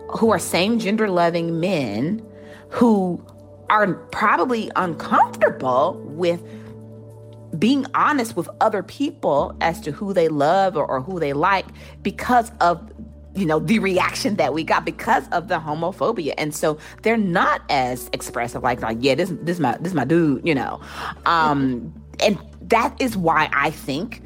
who 0.09 0.31
are 0.31 0.39
same 0.39 0.79
gender 0.79 1.09
loving 1.09 1.61
men 1.61 2.25
who 2.69 3.25
are 3.71 3.95
probably 3.95 4.71
uncomfortable 4.77 6.01
with 6.05 6.43
being 7.59 7.87
honest 7.95 8.37
with 8.37 8.49
other 8.61 8.83
people 8.83 9.57
as 9.61 9.81
to 9.81 9.93
who 9.93 10.13
they 10.13 10.29
love 10.29 10.77
or, 10.77 10.87
or 10.87 11.01
who 11.01 11.21
they 11.21 11.33
like 11.33 11.67
because 12.03 12.51
of 12.61 12.91
you 13.35 13.47
know 13.47 13.59
the 13.59 13.79
reaction 13.79 14.37
that 14.37 14.53
we 14.53 14.63
got 14.65 14.85
because 14.85 15.29
of 15.29 15.49
the 15.49 15.59
homophobia 15.59 16.35
and 16.39 16.55
so 16.55 16.79
they're 17.03 17.17
not 17.17 17.63
as 17.69 18.09
expressive 18.13 18.63
like 18.63 18.81
like 18.83 18.99
yeah 19.01 19.15
this 19.15 19.33
this 19.43 19.59
my 19.59 19.77
this 19.79 19.89
is 19.89 19.95
my 19.95 20.05
dude 20.05 20.47
you 20.47 20.55
know 20.55 20.81
um 21.27 21.93
and 22.21 22.39
that 22.61 22.95
is 23.01 23.17
why 23.17 23.49
i 23.53 23.71
think 23.71 24.23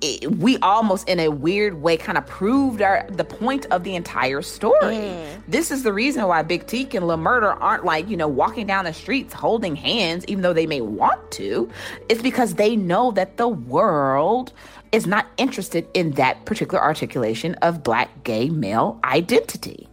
it, 0.00 0.36
we 0.36 0.56
almost 0.58 1.08
in 1.08 1.20
a 1.20 1.28
weird 1.28 1.82
way 1.82 1.96
kind 1.96 2.16
of 2.16 2.26
proved 2.26 2.80
our 2.80 3.06
the 3.10 3.24
point 3.24 3.66
of 3.66 3.84
the 3.84 3.94
entire 3.94 4.42
story. 4.42 4.96
Mm. 4.96 5.42
This 5.48 5.70
is 5.70 5.82
the 5.82 5.92
reason 5.92 6.26
why 6.26 6.42
Big 6.42 6.66
Teak 6.66 6.94
and 6.94 7.06
Lil 7.06 7.18
Murda 7.18 7.56
aren't 7.60 7.84
like, 7.84 8.08
you 8.08 8.16
know, 8.16 8.28
walking 8.28 8.66
down 8.66 8.84
the 8.84 8.94
streets 8.94 9.34
holding 9.34 9.76
hands, 9.76 10.24
even 10.26 10.42
though 10.42 10.52
they 10.52 10.66
may 10.66 10.80
want 10.80 11.30
to. 11.32 11.70
It's 12.08 12.22
because 12.22 12.54
they 12.54 12.76
know 12.76 13.10
that 13.12 13.36
the 13.36 13.48
world 13.48 14.52
is 14.92 15.06
not 15.06 15.26
interested 15.36 15.86
in 15.94 16.12
that 16.12 16.44
particular 16.44 16.82
articulation 16.82 17.54
of 17.56 17.82
black 17.82 18.24
gay 18.24 18.48
male 18.50 18.98
identity. 19.04 19.88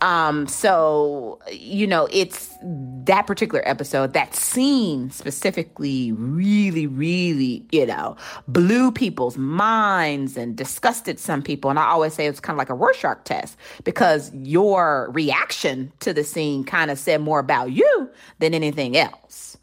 Um, 0.00 0.46
so, 0.46 1.38
you 1.50 1.86
know, 1.86 2.08
it's 2.12 2.56
that 2.62 3.26
particular 3.26 3.66
episode, 3.66 4.12
that 4.12 4.34
scene 4.34 5.10
specifically 5.10 6.12
really, 6.12 6.86
really, 6.86 7.64
you 7.72 7.86
know, 7.86 8.16
blew 8.46 8.92
people's 8.92 9.36
minds 9.36 10.36
and 10.36 10.56
disgusted 10.56 11.18
some 11.18 11.42
people. 11.42 11.70
And 11.70 11.78
I 11.78 11.86
always 11.86 12.14
say 12.14 12.26
it's 12.26 12.40
kind 12.40 12.54
of 12.54 12.58
like 12.58 12.70
a 12.70 12.74
Rorschach 12.74 13.24
test 13.24 13.56
because 13.84 14.32
your 14.34 15.10
reaction 15.12 15.92
to 16.00 16.12
the 16.12 16.24
scene 16.24 16.64
kind 16.64 16.90
of 16.90 16.98
said 16.98 17.20
more 17.20 17.38
about 17.38 17.72
you 17.72 18.10
than 18.38 18.54
anything 18.54 18.96
else. 18.96 19.56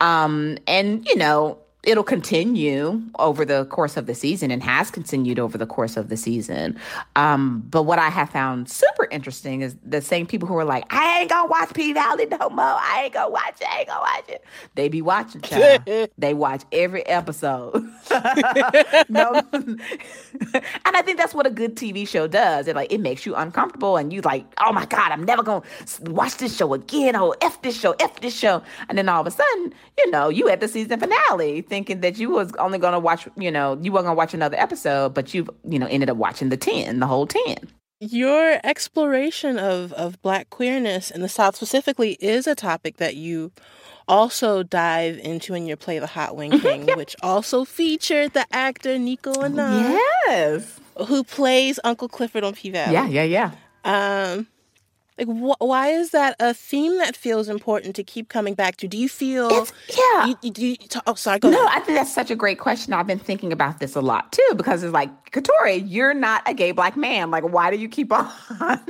Um, 0.00 0.58
and, 0.66 1.06
you 1.06 1.16
know, 1.16 1.58
it'll 1.86 2.04
continue 2.04 3.00
over 3.20 3.44
the 3.44 3.64
course 3.66 3.96
of 3.96 4.06
the 4.06 4.14
season 4.14 4.50
and 4.50 4.60
has 4.62 4.90
continued 4.90 5.38
over 5.38 5.56
the 5.56 5.66
course 5.66 5.96
of 5.96 6.08
the 6.08 6.16
season. 6.16 6.76
Um, 7.14 7.62
but 7.70 7.84
what 7.84 8.00
I 8.00 8.10
have 8.10 8.28
found 8.28 8.68
super 8.68 9.06
interesting 9.12 9.62
is 9.62 9.76
the 9.84 10.02
same 10.02 10.26
people 10.26 10.48
who 10.48 10.56
are 10.56 10.64
like, 10.64 10.84
I 10.92 11.20
ain't 11.20 11.30
gonna 11.30 11.48
watch 11.48 11.72
P 11.72 11.92
Valley 11.92 12.26
no 12.26 12.50
more. 12.50 12.64
I 12.64 13.02
ain't 13.04 13.14
gonna 13.14 13.30
watch 13.30 13.60
it. 13.60 13.68
I 13.68 13.78
ain't 13.78 13.88
gonna 13.88 14.00
watch 14.00 14.28
it. 14.28 14.44
They 14.74 14.88
be 14.88 15.00
watching, 15.00 15.40
child. 15.42 15.82
they 16.18 16.34
watch 16.34 16.64
every 16.72 17.06
episode. 17.06 17.74
no, 19.08 19.40
and 19.52 19.80
I 20.84 21.02
think 21.02 21.18
that's 21.18 21.34
what 21.34 21.46
a 21.46 21.50
good 21.50 21.76
TV 21.76 22.06
show 22.06 22.26
does. 22.26 22.66
It 22.66 22.74
like 22.74 22.92
it 22.92 22.98
makes 22.98 23.24
you 23.24 23.36
uncomfortable, 23.36 23.96
and 23.96 24.12
you 24.12 24.22
like, 24.22 24.44
oh 24.58 24.72
my 24.72 24.86
god, 24.86 25.12
I'm 25.12 25.24
never 25.24 25.44
gonna 25.44 25.62
watch 26.02 26.38
this 26.38 26.56
show 26.56 26.74
again. 26.74 27.14
Oh, 27.14 27.34
f 27.40 27.62
this 27.62 27.78
show, 27.78 27.94
f 28.00 28.20
this 28.20 28.36
show, 28.36 28.60
and 28.88 28.98
then 28.98 29.08
all 29.08 29.20
of 29.20 29.26
a 29.28 29.30
sudden, 29.30 29.72
you 29.96 30.10
know, 30.10 30.28
you 30.28 30.48
at 30.48 30.58
the 30.58 30.66
season 30.66 30.98
finale 30.98 31.60
thinking 31.60 31.75
that 31.84 32.18
you 32.18 32.30
was 32.30 32.52
only 32.58 32.78
going 32.78 32.92
to 32.92 32.98
watch, 32.98 33.28
you 33.36 33.50
know, 33.50 33.78
you 33.80 33.92
weren't 33.92 34.04
going 34.04 34.14
to 34.14 34.18
watch 34.18 34.34
another 34.34 34.56
episode, 34.58 35.14
but 35.14 35.34
you've, 35.34 35.50
you 35.64 35.78
know, 35.78 35.86
ended 35.86 36.10
up 36.10 36.16
watching 36.16 36.48
the 36.48 36.56
10, 36.56 37.00
the 37.00 37.06
whole 37.06 37.26
10. 37.26 37.56
Your 38.00 38.60
exploration 38.62 39.58
of, 39.58 39.92
of 39.94 40.20
Black 40.20 40.50
queerness 40.50 41.10
in 41.10 41.22
the 41.22 41.28
South 41.28 41.56
specifically 41.56 42.18
is 42.20 42.46
a 42.46 42.54
topic 42.54 42.98
that 42.98 43.16
you 43.16 43.52
also 44.08 44.62
dive 44.62 45.18
into 45.18 45.54
in 45.54 45.66
your 45.66 45.76
play 45.76 45.98
The 45.98 46.06
Hot 46.06 46.36
Wing 46.36 46.58
King, 46.60 46.86
which 46.96 47.16
also 47.22 47.64
featured 47.64 48.34
the 48.34 48.46
actor 48.52 48.96
Nicco 48.96 49.42
Annan. 49.42 49.98
Yes. 50.26 50.78
Who 51.06 51.24
plays 51.24 51.80
Uncle 51.84 52.08
Clifford 52.08 52.44
on 52.44 52.54
P 52.54 52.70
Valley. 52.70 52.92
Yeah, 52.92 53.06
yeah, 53.06 53.22
yeah. 53.22 53.50
Um, 53.84 54.46
Like, 55.18 55.28
wh- 55.28 55.60
why 55.60 55.88
is 55.88 56.10
that 56.10 56.36
a 56.40 56.52
theme 56.52 56.98
that 56.98 57.16
feels 57.16 57.48
important 57.48 57.96
to 57.96 58.04
keep 58.04 58.28
coming 58.28 58.54
back 58.54 58.76
to? 58.76 58.88
Do 58.88 58.98
you 58.98 59.08
feel? 59.08 59.48
It's, 59.50 59.72
yeah. 59.88 60.26
You, 60.26 60.36
you, 60.42 60.50
do 60.50 60.66
you, 60.66 60.76
oh, 61.06 61.14
sorry. 61.14 61.38
Go 61.38 61.50
no, 61.50 61.64
ahead. 61.64 61.82
I 61.82 61.84
think 61.84 61.98
that's 61.98 62.12
such 62.12 62.30
a 62.30 62.36
great 62.36 62.58
question. 62.58 62.92
I've 62.92 63.06
been 63.06 63.18
thinking 63.18 63.52
about 63.52 63.78
this 63.78 63.94
a 63.94 64.00
lot 64.00 64.32
too 64.32 64.54
because 64.56 64.82
it's 64.82 64.92
like, 64.92 65.30
Katori, 65.30 65.82
you're 65.86 66.14
not 66.14 66.42
a 66.46 66.52
gay 66.52 66.72
black 66.72 66.96
man. 66.96 67.30
Like, 67.30 67.44
why 67.44 67.70
do 67.70 67.78
you 67.78 67.88
keep 67.88 68.12
on 68.12 68.30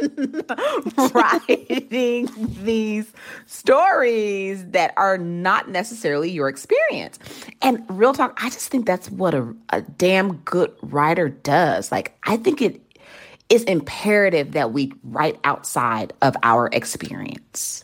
writing 1.14 2.28
these 2.62 3.12
stories 3.46 4.64
that 4.70 4.92
are 4.96 5.18
not 5.18 5.68
necessarily 5.68 6.30
your 6.30 6.48
experience? 6.48 7.18
And 7.62 7.84
real 7.88 8.12
talk, 8.12 8.38
I 8.42 8.50
just 8.50 8.68
think 8.68 8.86
that's 8.86 9.10
what 9.10 9.34
a, 9.34 9.54
a 9.70 9.82
damn 9.82 10.38
good 10.38 10.72
writer 10.82 11.28
does. 11.28 11.92
Like, 11.92 12.16
I 12.24 12.36
think 12.36 12.60
it 12.62 12.80
is 13.48 13.62
imperative 13.64 14.52
that 14.52 14.72
we 14.72 14.92
write 15.04 15.38
outside 15.44 16.12
of 16.22 16.36
our 16.42 16.68
experience. 16.72 17.82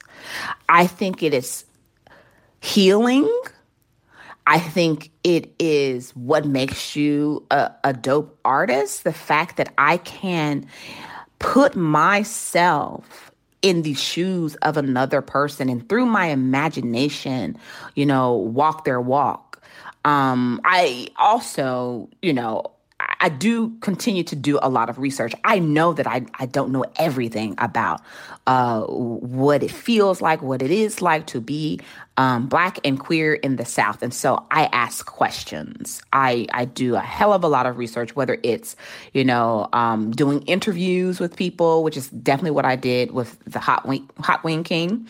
I 0.68 0.87
think 0.87 1.22
it 1.22 1.35
is 1.35 1.64
healing. 2.61 3.31
I 4.46 4.59
think 4.59 5.11
it 5.22 5.55
is 5.59 6.11
what 6.12 6.44
makes 6.44 6.96
you 6.96 7.46
a, 7.51 7.70
a, 7.85 7.92
dope 7.92 8.38
artist. 8.44 9.05
The 9.05 9.12
fact 9.12 9.57
that 9.57 9.72
I 9.79 9.98
can 9.98 10.66
put 11.38 11.77
myself 11.77 13.31
in 13.62 13.83
the 13.83 13.94
shoes 13.94 14.57
of 14.57 14.77
another 14.77 15.22
person 15.22 15.68
and 15.68 15.88
through 15.88 16.07
my 16.07 16.27
imagination, 16.27 17.57
you 17.94 18.05
know, 18.05 18.35
walk 18.35 18.85
their 18.85 19.01
walk. 19.01 19.62
Um, 20.05 20.61
I 20.64 21.09
also, 21.16 22.09
you 22.20 22.33
know, 22.33 22.71
I 23.22 23.28
do 23.28 23.70
continue 23.78 24.24
to 24.24 24.35
do 24.35 24.58
a 24.61 24.68
lot 24.68 24.90
of 24.90 24.98
research. 24.98 25.32
I 25.44 25.61
know 25.61 25.92
that 25.92 26.08
I, 26.08 26.26
I 26.35 26.46
don't 26.46 26.72
know 26.72 26.85
everything 26.96 27.54
about 27.56 28.00
uh, 28.48 28.82
what 28.82 29.62
it 29.62 29.70
feels 29.70 30.20
like, 30.20 30.42
what 30.42 30.61
it 30.61 30.72
is 30.72 31.00
like 31.00 31.28
to 31.28 31.40
be 31.40 31.78
um, 32.16 32.48
Black 32.48 32.80
and 32.85 32.98
queer 32.98 33.35
in 33.35 33.56
the 33.56 33.64
South. 33.64 34.02
And 34.02 34.12
so 34.12 34.44
I 34.50 34.64
ask 34.72 35.06
questions. 35.06 36.02
I, 36.12 36.46
I 36.52 36.64
do 36.64 36.96
a 36.96 37.00
hell 37.00 37.32
of 37.32 37.44
a 37.44 37.48
lot 37.48 37.64
of 37.64 37.78
research, 37.78 38.16
whether 38.16 38.38
it's, 38.42 38.74
you 39.12 39.24
know, 39.24 39.68
um, 39.72 40.11
doing 40.11 40.42
interviews 40.42 41.20
with 41.20 41.37
people, 41.37 41.85
which 41.85 41.96
is 41.96 42.11
definitely 42.11 42.50
what 42.50 42.64
I 42.64 42.74
did 42.74 43.12
with 43.12 43.38
the 43.44 43.61
Hot 43.61 43.87
Wing, 43.87 44.11
Hot 44.18 44.42
Wing 44.42 44.64
King. 44.64 45.06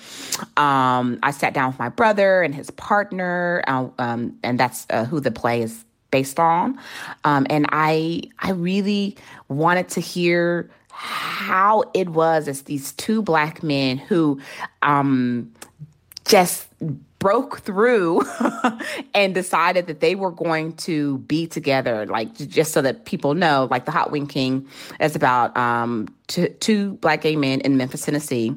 Um, 0.58 1.18
I 1.22 1.30
sat 1.30 1.54
down 1.54 1.70
with 1.70 1.78
my 1.78 1.88
brother 1.88 2.42
and 2.42 2.54
his 2.54 2.70
partner, 2.72 3.64
uh, 3.66 3.88
um, 3.98 4.38
and 4.42 4.60
that's 4.60 4.86
uh, 4.90 5.06
who 5.06 5.18
the 5.18 5.30
play 5.30 5.62
is 5.62 5.86
based 6.12 6.38
on. 6.38 6.78
Um, 7.24 7.44
and 7.50 7.66
I 7.72 8.22
I 8.38 8.52
really 8.52 9.16
wanted 9.48 9.88
to 9.88 10.00
hear 10.00 10.70
how 10.92 11.82
it 11.94 12.10
was 12.10 12.46
as 12.46 12.62
these 12.62 12.92
two 12.92 13.22
black 13.22 13.64
men 13.64 13.98
who 13.98 14.40
um, 14.82 15.52
just 16.24 16.68
broke 17.18 17.60
through 17.60 18.22
and 19.14 19.34
decided 19.34 19.86
that 19.86 20.00
they 20.00 20.14
were 20.14 20.30
going 20.30 20.72
to 20.74 21.18
be 21.18 21.46
together 21.46 22.04
like 22.06 22.34
just 22.34 22.72
so 22.72 22.82
that 22.82 23.04
people 23.04 23.34
know 23.34 23.68
like 23.70 23.84
the 23.84 23.92
hot 23.92 24.10
wing 24.10 24.26
king 24.26 24.66
is 24.98 25.14
about 25.14 25.56
um, 25.56 26.08
two, 26.26 26.48
two 26.58 26.94
black 26.94 27.22
gay 27.22 27.36
men 27.36 27.60
in 27.60 27.76
memphis 27.76 28.04
tennessee 28.04 28.52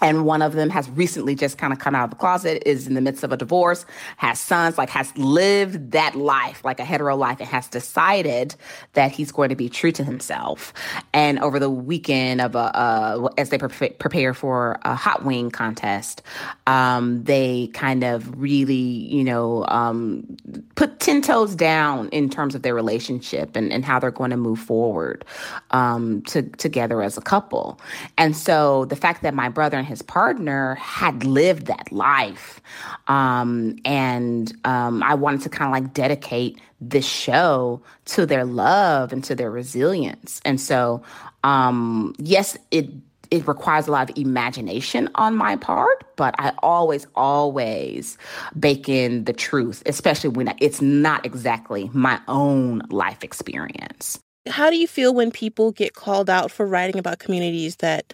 and 0.00 0.24
one 0.24 0.42
of 0.42 0.52
them 0.52 0.70
has 0.70 0.88
recently 0.90 1.34
just 1.34 1.58
kind 1.58 1.72
of 1.72 1.78
come 1.78 1.94
out 1.94 2.04
of 2.04 2.10
the 2.10 2.16
closet 2.16 2.62
is 2.66 2.86
in 2.86 2.94
the 2.94 3.00
midst 3.00 3.24
of 3.24 3.32
a 3.32 3.36
divorce 3.36 3.84
has 4.16 4.38
sons 4.38 4.78
like 4.78 4.90
has 4.90 5.16
lived 5.16 5.92
that 5.92 6.14
life 6.14 6.64
like 6.64 6.80
a 6.80 6.84
hetero 6.84 7.16
life 7.16 7.40
and 7.40 7.48
has 7.48 7.68
decided 7.68 8.54
that 8.94 9.10
he's 9.12 9.32
going 9.32 9.48
to 9.48 9.56
be 9.56 9.68
true 9.68 9.92
to 9.92 10.04
himself. 10.04 10.72
And 11.12 11.38
over 11.40 11.58
the 11.58 11.70
weekend 11.70 12.40
of 12.40 12.54
a 12.54 12.58
uh, 12.58 13.28
as 13.36 13.50
they 13.50 13.58
pre- 13.58 13.90
prepare 13.90 14.34
for 14.34 14.78
a 14.82 14.94
hot 14.94 15.24
wing 15.24 15.50
contest 15.50 16.22
um, 16.66 17.22
they 17.24 17.68
kind 17.68 18.04
of 18.04 18.40
really 18.40 18.74
you 18.74 19.24
know 19.24 19.64
um, 19.68 20.36
put 20.74 21.00
10 21.00 21.22
toes 21.22 21.54
down 21.54 22.08
in 22.10 22.30
terms 22.30 22.54
of 22.54 22.62
their 22.62 22.74
relationship 22.74 23.56
and, 23.56 23.72
and 23.72 23.84
how 23.84 23.98
they're 23.98 24.10
going 24.10 24.30
to 24.30 24.36
move 24.36 24.58
forward 24.58 25.24
um, 25.70 26.22
to, 26.22 26.42
together 26.42 27.02
as 27.02 27.16
a 27.16 27.20
couple. 27.20 27.80
And 28.18 28.36
so 28.36 28.84
the 28.86 28.96
fact 28.96 29.22
that 29.22 29.34
my 29.34 29.48
brother 29.48 29.78
and 29.78 29.86
his 29.90 30.02
partner 30.02 30.76
had 30.76 31.24
lived 31.24 31.66
that 31.66 31.90
life. 31.90 32.60
Um, 33.08 33.76
and 33.84 34.52
um, 34.64 35.02
I 35.02 35.14
wanted 35.14 35.42
to 35.42 35.48
kind 35.48 35.68
of 35.68 35.82
like 35.82 35.92
dedicate 35.92 36.60
this 36.80 37.04
show 37.04 37.82
to 38.06 38.24
their 38.24 38.44
love 38.44 39.12
and 39.12 39.24
to 39.24 39.34
their 39.34 39.50
resilience. 39.50 40.40
And 40.44 40.60
so, 40.60 41.02
um, 41.42 42.14
yes, 42.18 42.56
it 42.70 42.88
it 43.32 43.46
requires 43.46 43.86
a 43.86 43.92
lot 43.92 44.10
of 44.10 44.16
imagination 44.18 45.08
on 45.14 45.36
my 45.36 45.54
part, 45.54 46.04
but 46.16 46.34
I 46.38 46.52
always, 46.64 47.06
always 47.14 48.18
bake 48.58 48.88
in 48.88 49.22
the 49.22 49.32
truth, 49.32 49.84
especially 49.86 50.30
when 50.30 50.52
it's 50.58 50.80
not 50.82 51.24
exactly 51.24 51.90
my 51.92 52.20
own 52.26 52.82
life 52.90 53.22
experience. 53.22 54.18
How 54.48 54.68
do 54.68 54.76
you 54.76 54.88
feel 54.88 55.14
when 55.14 55.30
people 55.30 55.70
get 55.70 55.94
called 55.94 56.28
out 56.28 56.50
for 56.50 56.66
writing 56.66 56.98
about 56.98 57.20
communities 57.20 57.76
that 57.76 58.12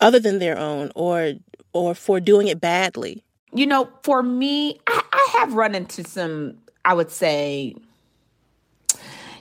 other 0.00 0.18
than 0.18 0.38
their 0.38 0.58
own 0.58 0.90
or 0.94 1.34
or 1.72 1.94
for 1.94 2.20
doing 2.20 2.48
it 2.48 2.60
badly? 2.60 3.22
You 3.52 3.66
know, 3.66 3.88
for 4.02 4.22
me, 4.22 4.80
I, 4.86 5.02
I 5.12 5.28
have 5.38 5.54
run 5.54 5.74
into 5.74 6.02
some, 6.04 6.58
I 6.84 6.94
would 6.94 7.10
say, 7.10 7.76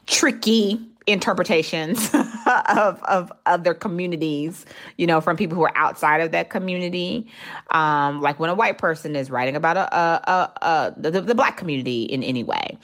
tricky 0.06 0.80
interpretations 1.08 2.14
of, 2.68 3.02
of 3.04 3.32
other 3.46 3.74
communities, 3.74 4.66
you 4.98 5.08
know, 5.08 5.20
from 5.20 5.36
people 5.36 5.56
who 5.56 5.64
are 5.64 5.76
outside 5.76 6.22
of 6.22 6.32
that 6.32 6.50
community. 6.50 7.28
Um, 7.72 8.22
like 8.22 8.40
when 8.40 8.50
a 8.50 8.56
white 8.56 8.78
person 8.78 9.16
is 9.16 9.30
writing 9.30 9.56
about 9.56 9.78
a, 9.78 9.96
a, 9.96 10.32
a, 10.32 10.66
a 10.66 10.94
the, 10.98 11.22
the 11.22 11.36
black 11.36 11.58
community 11.58 12.04
in 12.04 12.24
any 12.24 12.44
way. 12.44 12.78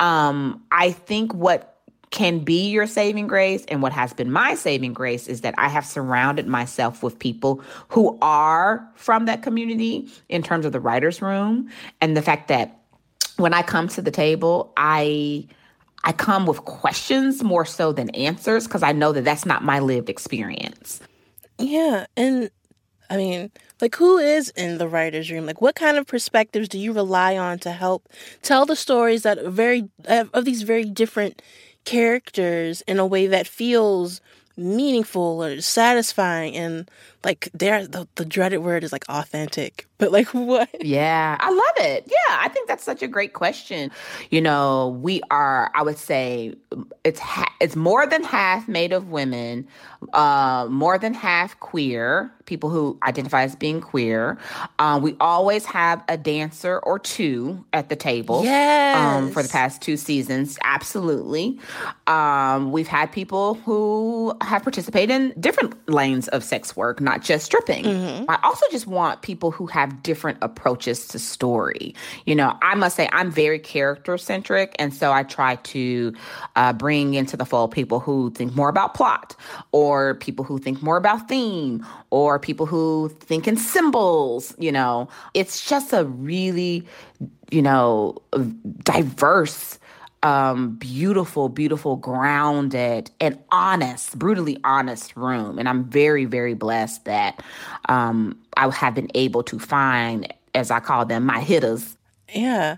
Um, 0.00 0.62
I 0.70 0.92
think 0.92 1.34
what 1.34 1.75
can 2.10 2.40
be 2.40 2.68
your 2.70 2.86
saving 2.86 3.26
grace. 3.26 3.64
And 3.68 3.82
what 3.82 3.92
has 3.92 4.12
been 4.12 4.30
my 4.30 4.54
saving 4.54 4.92
grace 4.92 5.28
is 5.28 5.40
that 5.40 5.54
I 5.58 5.68
have 5.68 5.84
surrounded 5.84 6.46
myself 6.46 7.02
with 7.02 7.18
people 7.18 7.62
who 7.88 8.18
are 8.22 8.88
from 8.94 9.26
that 9.26 9.42
community 9.42 10.08
in 10.28 10.42
terms 10.42 10.64
of 10.66 10.72
the 10.72 10.80
writer's 10.80 11.20
room. 11.20 11.70
And 12.00 12.16
the 12.16 12.22
fact 12.22 12.48
that 12.48 12.80
when 13.36 13.52
I 13.52 13.62
come 13.62 13.88
to 13.88 14.02
the 14.02 14.10
table, 14.10 14.72
I. 14.76 15.46
I 16.04 16.12
come 16.12 16.46
with 16.46 16.58
questions 16.66 17.42
more 17.42 17.64
so 17.64 17.90
than 17.90 18.10
answers 18.10 18.68
because 18.68 18.84
I 18.84 18.92
know 18.92 19.10
that 19.10 19.24
that's 19.24 19.44
not 19.44 19.64
my 19.64 19.80
lived 19.80 20.08
experience. 20.08 21.00
Yeah. 21.58 22.06
And 22.16 22.48
I 23.10 23.16
mean, 23.16 23.50
like, 23.80 23.96
who 23.96 24.18
is 24.18 24.50
in 24.50 24.78
the 24.78 24.86
writer's 24.86 25.32
room? 25.32 25.46
Like, 25.46 25.60
what 25.60 25.74
kind 25.74 25.96
of 25.96 26.06
perspectives 26.06 26.68
do 26.68 26.78
you 26.78 26.92
rely 26.92 27.36
on 27.36 27.58
to 27.60 27.72
help 27.72 28.08
tell 28.42 28.66
the 28.66 28.76
stories 28.76 29.24
that 29.24 29.38
are 29.38 29.50
very, 29.50 29.88
of 30.06 30.44
these 30.44 30.62
very 30.62 30.84
different 30.84 31.42
characters 31.86 32.82
in 32.82 32.98
a 32.98 33.06
way 33.06 33.26
that 33.28 33.46
feels 33.46 34.20
meaningful 34.58 35.42
or 35.42 35.60
satisfying 35.60 36.56
and 36.56 36.90
like 37.24 37.48
there 37.52 37.86
the, 37.86 38.08
the 38.14 38.24
dreaded 38.24 38.58
word 38.58 38.82
is 38.82 38.90
like 38.92 39.04
authentic 39.08 39.86
but 39.98 40.12
like 40.12 40.28
what 40.34 40.68
yeah 40.84 41.36
i 41.40 41.50
love 41.50 41.88
it 41.88 42.04
yeah 42.06 42.38
i 42.40 42.48
think 42.48 42.68
that's 42.68 42.84
such 42.84 43.02
a 43.02 43.08
great 43.08 43.32
question 43.32 43.90
you 44.30 44.40
know 44.40 44.98
we 45.00 45.20
are 45.30 45.70
i 45.74 45.82
would 45.82 45.98
say 45.98 46.54
it's 47.04 47.20
ha- 47.20 47.52
it's 47.60 47.76
more 47.76 48.06
than 48.06 48.22
half 48.22 48.68
made 48.68 48.92
of 48.92 49.10
women 49.10 49.66
uh 50.12 50.66
more 50.70 50.98
than 50.98 51.14
half 51.14 51.58
queer 51.60 52.30
people 52.44 52.70
who 52.70 52.96
identify 53.02 53.42
as 53.42 53.56
being 53.56 53.80
queer 53.80 54.38
um, 54.78 55.02
we 55.02 55.16
always 55.20 55.64
have 55.64 56.02
a 56.08 56.16
dancer 56.16 56.78
or 56.80 56.98
two 56.98 57.64
at 57.72 57.88
the 57.88 57.96
table 57.96 58.44
yes. 58.44 58.96
um, 58.96 59.30
for 59.32 59.42
the 59.42 59.48
past 59.48 59.82
two 59.82 59.96
seasons 59.96 60.58
absolutely 60.62 61.58
um, 62.06 62.70
we've 62.70 62.86
had 62.86 63.10
people 63.10 63.54
who 63.54 64.36
have 64.42 64.62
participated 64.62 65.10
in 65.10 65.40
different 65.40 65.74
lanes 65.88 66.28
of 66.28 66.44
sex 66.44 66.76
work 66.76 67.00
not 67.00 67.22
just 67.22 67.46
stripping. 67.46 67.84
Mm-hmm. 67.84 68.24
I 68.28 68.38
also 68.42 68.66
just 68.70 68.86
want 68.86 69.22
people 69.22 69.50
who 69.50 69.66
have 69.66 69.85
different 69.86 70.38
approaches 70.42 71.08
to 71.08 71.18
story. 71.18 71.94
You 72.24 72.34
know, 72.34 72.56
I 72.62 72.74
must 72.74 72.96
say 72.96 73.08
I'm 73.12 73.30
very 73.30 73.58
character 73.58 74.18
centric, 74.18 74.74
and 74.78 74.92
so 74.92 75.12
I 75.12 75.22
try 75.22 75.56
to 75.56 76.12
uh, 76.56 76.72
bring 76.72 77.14
into 77.14 77.36
the 77.36 77.44
fold 77.44 77.72
people 77.72 78.00
who 78.00 78.30
think 78.30 78.54
more 78.54 78.68
about 78.68 78.94
plot, 78.94 79.36
or 79.72 80.14
people 80.16 80.44
who 80.44 80.58
think 80.58 80.82
more 80.82 80.96
about 80.96 81.28
theme, 81.28 81.86
or 82.10 82.38
people 82.38 82.66
who 82.66 83.08
think 83.20 83.46
in 83.48 83.56
symbols. 83.56 84.54
You 84.58 84.72
know, 84.72 85.08
it's 85.34 85.68
just 85.68 85.92
a 85.92 86.04
really, 86.04 86.86
you 87.50 87.62
know, 87.62 88.16
diverse 88.82 89.78
um, 90.22 90.76
beautiful, 90.76 91.48
beautiful, 91.48 91.96
grounded, 91.96 93.10
and 93.20 93.38
honest, 93.50 94.18
brutally 94.18 94.58
honest 94.64 95.16
room. 95.16 95.58
And 95.58 95.68
I'm 95.68 95.84
very, 95.84 96.24
very 96.24 96.54
blessed 96.54 97.04
that 97.04 97.42
um, 97.88 98.38
I 98.56 98.68
have 98.70 98.94
been 98.94 99.10
able 99.14 99.42
to 99.44 99.58
find, 99.58 100.32
as 100.54 100.70
I 100.70 100.80
call 100.80 101.04
them, 101.04 101.26
my 101.26 101.40
hitters. 101.40 101.96
Yeah. 102.34 102.76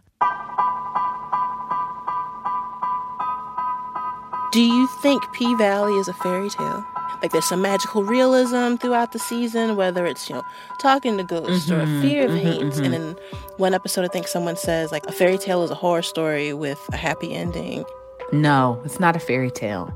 Do 4.52 4.62
you 4.62 4.88
think 5.02 5.22
P 5.32 5.54
Valley 5.56 5.92
is 5.98 6.08
a 6.08 6.14
fairy 6.14 6.50
tale? 6.50 6.84
Like 7.22 7.32
there's 7.32 7.44
some 7.48 7.60
magical 7.62 8.04
realism 8.04 8.76
throughout 8.76 9.12
the 9.12 9.18
season, 9.18 9.76
whether 9.76 10.06
it's, 10.06 10.28
you 10.28 10.36
know, 10.36 10.44
talking 10.78 11.16
to 11.18 11.24
ghosts 11.24 11.70
or 11.70 11.76
Mhm, 11.80 11.98
a 11.98 12.02
fear 12.02 12.24
of 12.26 12.30
mhm, 12.32 12.38
hate. 12.38 12.60
mhm. 12.62 12.84
And 12.84 12.94
in 12.94 13.16
one 13.56 13.74
episode, 13.74 14.04
I 14.04 14.08
think 14.08 14.28
someone 14.28 14.56
says, 14.56 14.92
like, 14.92 15.04
a 15.06 15.12
fairy 15.12 15.36
tale 15.38 15.62
is 15.64 15.70
a 15.70 15.74
horror 15.74 16.02
story 16.02 16.52
with 16.52 16.78
a 16.92 16.96
happy 16.96 17.34
ending. 17.34 17.84
No, 18.32 18.80
it's 18.84 19.00
not 19.00 19.16
a 19.16 19.18
fairy 19.18 19.50
tale 19.50 19.92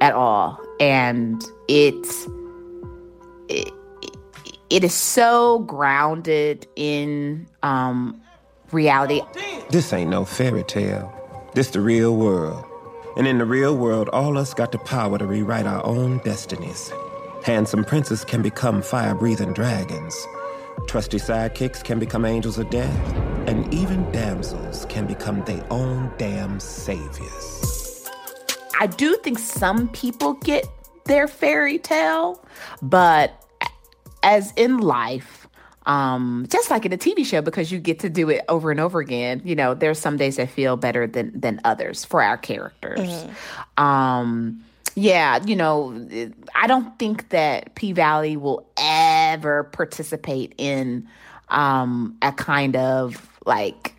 at 0.00 0.14
all. 0.14 0.58
And 0.80 1.42
it's 1.68 2.26
it, 3.48 3.70
it 4.70 4.82
is 4.84 4.94
so 4.94 5.60
grounded 5.60 6.66
in 6.76 7.46
um 7.62 8.20
reality. 8.72 9.20
This 9.70 9.92
ain't 9.92 10.10
no 10.10 10.24
fairy 10.24 10.62
tale. 10.64 11.12
This 11.54 11.70
the 11.70 11.80
real 11.80 12.16
world. 12.16 12.64
And 13.16 13.26
in 13.26 13.38
the 13.38 13.46
real 13.46 13.76
world, 13.76 14.10
all 14.12 14.36
us 14.36 14.52
got 14.52 14.72
the 14.72 14.78
power 14.78 15.18
to 15.18 15.26
rewrite 15.26 15.66
our 15.66 15.84
own 15.86 16.18
destinies. 16.18 16.92
Handsome 17.42 17.84
princes 17.84 18.24
can 18.24 18.42
become 18.42 18.82
fire-breathing 18.82 19.54
dragons. 19.54 20.14
Trusty 20.86 21.18
sidekicks 21.18 21.82
can 21.82 21.98
become 21.98 22.24
angels 22.24 22.58
of 22.58 22.68
death. 22.68 23.16
And 23.48 23.72
even 23.72 24.10
damsels 24.12 24.84
can 24.86 25.06
become 25.06 25.44
their 25.44 25.64
own 25.70 26.12
damn 26.18 26.60
saviors. 26.60 28.06
I 28.78 28.86
do 28.86 29.16
think 29.22 29.38
some 29.38 29.88
people 29.88 30.34
get 30.34 30.68
their 31.04 31.26
fairy 31.26 31.78
tale, 31.78 32.44
but 32.82 33.42
as 34.22 34.52
in 34.56 34.78
life, 34.78 35.35
um, 35.86 36.46
just 36.50 36.70
like 36.70 36.84
in 36.84 36.92
a 36.92 36.98
TV 36.98 37.24
show, 37.24 37.40
because 37.40 37.72
you 37.72 37.78
get 37.78 38.00
to 38.00 38.10
do 38.10 38.28
it 38.28 38.44
over 38.48 38.70
and 38.70 38.80
over 38.80 39.00
again. 39.00 39.40
You 39.44 39.54
know, 39.54 39.74
there's 39.74 39.98
some 39.98 40.16
days 40.16 40.36
that 40.36 40.50
feel 40.50 40.76
better 40.76 41.06
than 41.06 41.38
than 41.38 41.60
others 41.64 42.04
for 42.04 42.22
our 42.22 42.36
characters. 42.36 43.24
Um, 43.76 44.62
yeah, 44.94 45.44
you 45.44 45.56
know, 45.56 46.08
I 46.54 46.66
don't 46.66 46.98
think 46.98 47.28
that 47.28 47.74
P 47.74 47.92
Valley 47.92 48.36
will 48.36 48.68
ever 48.76 49.64
participate 49.64 50.54
in 50.58 51.06
um, 51.48 52.16
a 52.22 52.32
kind 52.32 52.76
of 52.76 53.28
like 53.44 53.94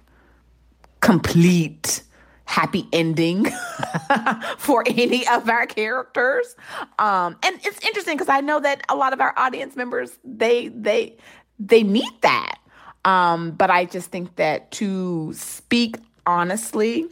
complete 1.00 2.04
happy 2.46 2.88
ending 2.94 3.46
for 4.58 4.84
any 4.88 5.28
of 5.28 5.48
our 5.50 5.68
characters. 5.68 6.56
Um, 6.98 7.38
and 7.44 7.60
it's 7.64 7.86
interesting 7.86 8.16
because 8.16 8.30
I 8.30 8.42
know 8.42 8.60
that 8.60 8.82
a 8.90 8.96
lot 8.96 9.14
of 9.14 9.22
our 9.22 9.34
audience 9.38 9.76
members 9.76 10.18
they 10.24 10.70
they 10.70 11.18
they 11.60 11.84
need 11.84 12.12
that. 12.22 12.60
Um, 13.06 13.52
but 13.52 13.70
I 13.70 13.86
just 13.86 14.12
think 14.12 14.36
that 14.36 14.72
to 14.72 15.32
speak 15.34 15.98
honestly 16.26 17.08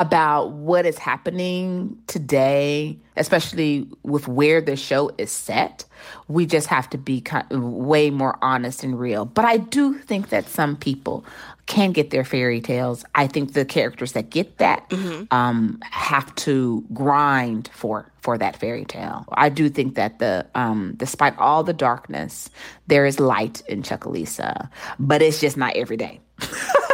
about 0.00 0.52
what 0.52 0.86
is 0.86 0.96
happening 0.96 1.94
today, 2.06 2.96
especially 3.18 3.86
with 4.02 4.26
where 4.26 4.62
the 4.62 4.74
show 4.74 5.10
is 5.18 5.30
set, 5.30 5.84
we 6.26 6.46
just 6.46 6.68
have 6.68 6.88
to 6.88 6.96
be 6.96 7.22
way 7.50 8.08
more 8.08 8.38
honest 8.40 8.82
and 8.82 8.98
real. 8.98 9.26
But 9.26 9.44
I 9.44 9.58
do 9.58 9.98
think 9.98 10.30
that 10.30 10.48
some 10.48 10.74
people 10.74 11.22
can 11.66 11.92
get 11.92 12.08
their 12.08 12.24
fairy 12.24 12.62
tales. 12.62 13.04
I 13.14 13.26
think 13.26 13.52
the 13.52 13.66
characters 13.66 14.12
that 14.12 14.30
get 14.30 14.56
that 14.56 14.90
um, 15.30 15.78
have 15.82 16.34
to 16.36 16.82
grind 16.94 17.68
for 17.74 18.10
for 18.22 18.38
that 18.38 18.56
fairy 18.56 18.86
tale. 18.86 19.26
I 19.32 19.50
do 19.50 19.68
think 19.68 19.96
that 19.96 20.18
the 20.18 20.46
um, 20.54 20.94
despite 20.96 21.36
all 21.38 21.62
the 21.62 21.74
darkness, 21.74 22.48
there 22.86 23.04
is 23.04 23.20
light 23.20 23.62
in 23.68 23.82
Chucalissa, 23.82 24.70
but 24.98 25.20
it's 25.20 25.40
just 25.40 25.58
not 25.58 25.76
every 25.76 25.98
day. 25.98 26.20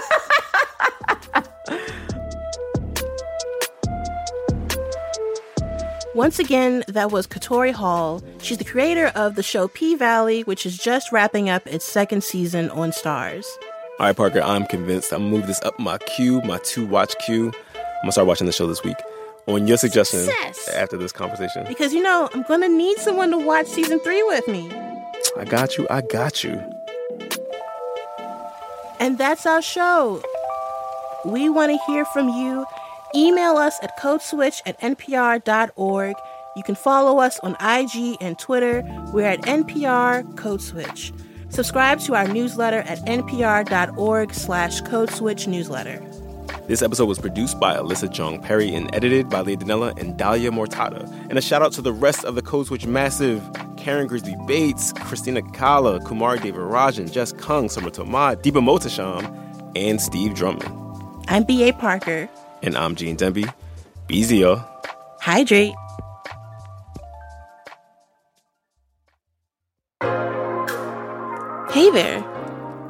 Once 6.17 6.39
again, 6.39 6.83
that 6.89 7.13
was 7.13 7.27
Katori 7.27 7.75
Hall. 7.75 8.23
She's 8.41 8.57
the 8.57 8.65
creator 8.65 9.09
of 9.15 9.35
the 9.35 9.43
show 9.43 9.69
P 9.69 9.95
Valley, 9.97 10.41
which 10.45 10.65
is 10.65 10.79
just 10.79 11.13
wrapping 11.13 11.51
up 11.51 11.67
its 11.67 11.85
second 11.85 12.25
season 12.25 12.71
on 12.71 12.91
Starz. 12.91 13.45
All 14.01 14.07
right, 14.07 14.17
Parker, 14.17 14.41
I'm 14.41 14.65
convinced. 14.65 15.13
I'm 15.13 15.25
gonna 15.25 15.31
move 15.37 15.47
this 15.47 15.61
up 15.61 15.79
my 15.79 15.99
queue, 15.99 16.41
my 16.41 16.57
two 16.65 16.87
watch 16.87 17.15
queue. 17.27 17.53
I'm 17.75 17.83
gonna 18.03 18.13
start 18.13 18.27
watching 18.27 18.47
the 18.47 18.53
show 18.55 18.67
this 18.67 18.83
week. 18.83 18.97
On 19.47 19.67
your 19.67 19.77
suggestion, 19.77 20.21
Success. 20.21 20.69
after 20.71 20.97
this 20.97 21.13
conversation, 21.13 21.67
Because, 21.69 21.93
you 21.93 22.03
know, 22.03 22.31
I'm 22.33 22.45
gonna 22.45 22.67
need 22.67 22.97
someone 22.97 23.31
to 23.33 23.39
watch 23.39 23.67
season 23.67 24.01
three 24.01 24.23
with 24.23 24.49
me. 24.49 24.73
I 25.37 25.45
got 25.45 25.77
you. 25.77 25.87
I 25.91 26.01
got 26.01 26.43
you. 26.43 26.63
And 29.01 29.19
that's 29.19 29.45
our 29.45 29.61
show. 29.61 30.23
We 31.27 31.51
want 31.51 31.73
to 31.73 31.79
hear 31.87 32.07
from 32.07 32.31
you. 32.31 32.65
Email 33.15 33.57
us 33.57 33.79
at 33.83 33.99
codeswitch 33.99 34.61
at 34.67 34.81
npr.org. 34.81 36.17
You 36.57 36.63
can 36.63 36.75
follow 36.75 37.19
us 37.19 37.39
on 37.41 37.53
IG 37.61 38.17
and 38.21 38.39
Twitter. 38.39 38.83
We're 39.13 39.27
at 39.27 39.43
NPR 39.43 40.35
Codeswitch. 40.37 41.13
Subscribe 41.51 42.01
to 42.01 42.15
our 42.15 42.27
newsletter 42.27 42.79
at 42.81 42.99
npr.org 43.07 44.35
slash 44.35 44.81
codeswitch 44.83 45.47
newsletter. 45.47 46.03
This 46.67 46.83
episode 46.83 47.07
was 47.07 47.19
produced 47.19 47.61
by 47.61 47.77
Alyssa 47.77 48.09
Jeong 48.09 48.43
Perry 48.43 48.75
and 48.75 48.93
edited 48.95 49.29
by 49.29 49.43
Leah 49.43 49.59
Donnella 49.59 49.97
and 50.01 50.19
Dalia 50.19 50.51
Mortada. 50.51 51.09
And 51.29 51.39
a 51.39 51.43
shout 51.43 51.63
out 51.63 51.73
to 51.75 51.83
the 51.83 51.93
rest 51.93 52.25
of 52.25 52.35
the 52.35 52.43
Code 52.43 52.67
Switch 52.67 52.87
Massive 52.87 53.41
Karen 53.77 54.09
Grigsby 54.09 54.35
Bates, 54.47 54.93
Christina 54.95 55.43
Cala, 55.53 56.01
Kumar 56.01 56.39
Devarajan, 56.39 57.13
Jess 57.13 57.33
Kung, 57.33 57.69
Summer 57.69 57.91
Thomad, 57.91 58.43
Diba 58.43 58.61
Mohtasham, 58.61 59.25
and 59.77 60.01
Steve 60.01 60.35
Drummond. 60.35 60.65
I'm 61.29 61.45
B.A. 61.45 61.73
Parker. 61.73 62.29
And 62.63 62.77
I'm 62.77 62.95
Gene 62.95 63.17
Demby. 63.17 63.53
Be 64.07 64.17
easy, 64.17 64.39
y'all. 64.39 64.65
Hydrate. 65.21 65.75
Hey 71.71 71.91
there. 71.91 72.25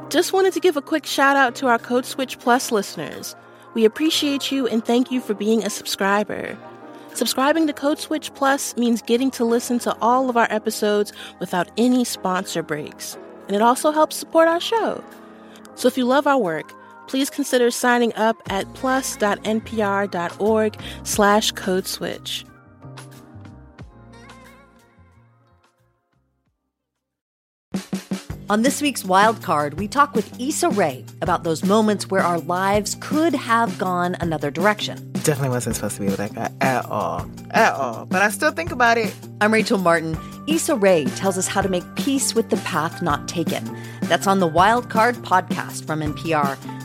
Just 0.09 0.31
wanted 0.31 0.53
to 0.53 0.61
give 0.61 0.77
a 0.77 0.81
quick 0.81 1.05
shout 1.05 1.35
out 1.35 1.55
to 1.55 1.67
our 1.67 1.77
Code 1.77 2.05
Switch 2.05 2.39
Plus 2.39 2.71
listeners. 2.71 3.35
We 3.73 3.83
appreciate 3.83 4.51
you 4.51 4.65
and 4.67 4.85
thank 4.85 5.11
you 5.11 5.19
for 5.19 5.33
being 5.33 5.63
a 5.63 5.69
subscriber. 5.69 6.57
Subscribing 7.13 7.67
to 7.67 7.73
Code 7.73 7.99
Switch 7.99 8.33
Plus 8.33 8.77
means 8.77 9.01
getting 9.01 9.29
to 9.31 9.43
listen 9.43 9.79
to 9.79 9.95
all 9.99 10.29
of 10.29 10.37
our 10.37 10.47
episodes 10.49 11.11
without 11.39 11.69
any 11.75 12.05
sponsor 12.05 12.63
breaks. 12.63 13.17
And 13.47 13.55
it 13.55 13.61
also 13.61 13.91
helps 13.91 14.15
support 14.15 14.47
our 14.47 14.61
show. 14.61 15.03
So 15.75 15.87
if 15.87 15.97
you 15.97 16.05
love 16.05 16.25
our 16.25 16.37
work, 16.37 16.71
please 17.07 17.29
consider 17.29 17.71
signing 17.71 18.13
up 18.15 18.41
at 18.49 18.71
plus.npr.org 18.73 20.77
slash 21.03 21.51
code 21.51 21.87
switch. 21.87 22.45
On 28.49 28.61
this 28.61 28.81
week's 28.81 29.03
Wild 29.03 29.43
Card, 29.43 29.73
we 29.73 29.89
talk 29.89 30.15
with 30.15 30.39
Issa 30.39 30.69
Rae 30.69 31.03
about 31.21 31.43
those 31.43 31.65
moments 31.65 32.09
where 32.09 32.21
our 32.21 32.39
lives 32.39 32.95
could 33.01 33.35
have 33.35 33.77
gone 33.77 34.15
another 34.21 34.49
direction. 34.49 35.11
Definitely 35.11 35.49
wasn't 35.49 35.75
supposed 35.75 35.95
to 35.95 36.01
be 36.01 36.07
with 36.07 36.15
that 36.15 36.33
guy 36.33 36.49
at 36.61 36.85
all. 36.85 37.29
At 37.51 37.73
all. 37.73 38.05
But 38.05 38.21
I 38.21 38.29
still 38.29 38.51
think 38.51 38.71
about 38.71 38.97
it. 38.97 39.13
I'm 39.41 39.53
Rachel 39.53 39.77
Martin. 39.77 40.17
Issa 40.47 40.77
Rae 40.77 41.03
tells 41.17 41.37
us 41.37 41.45
how 41.45 41.61
to 41.61 41.67
make 41.67 41.83
peace 41.95 42.35
with 42.35 42.49
the 42.49 42.55
path 42.57 43.01
not 43.01 43.27
taken. 43.27 43.77
That's 44.03 44.27
on 44.27 44.39
the 44.39 44.47
Wild 44.47 44.89
Card 44.89 45.15
podcast 45.17 45.85
from 45.85 45.99
NPR, 45.99 46.57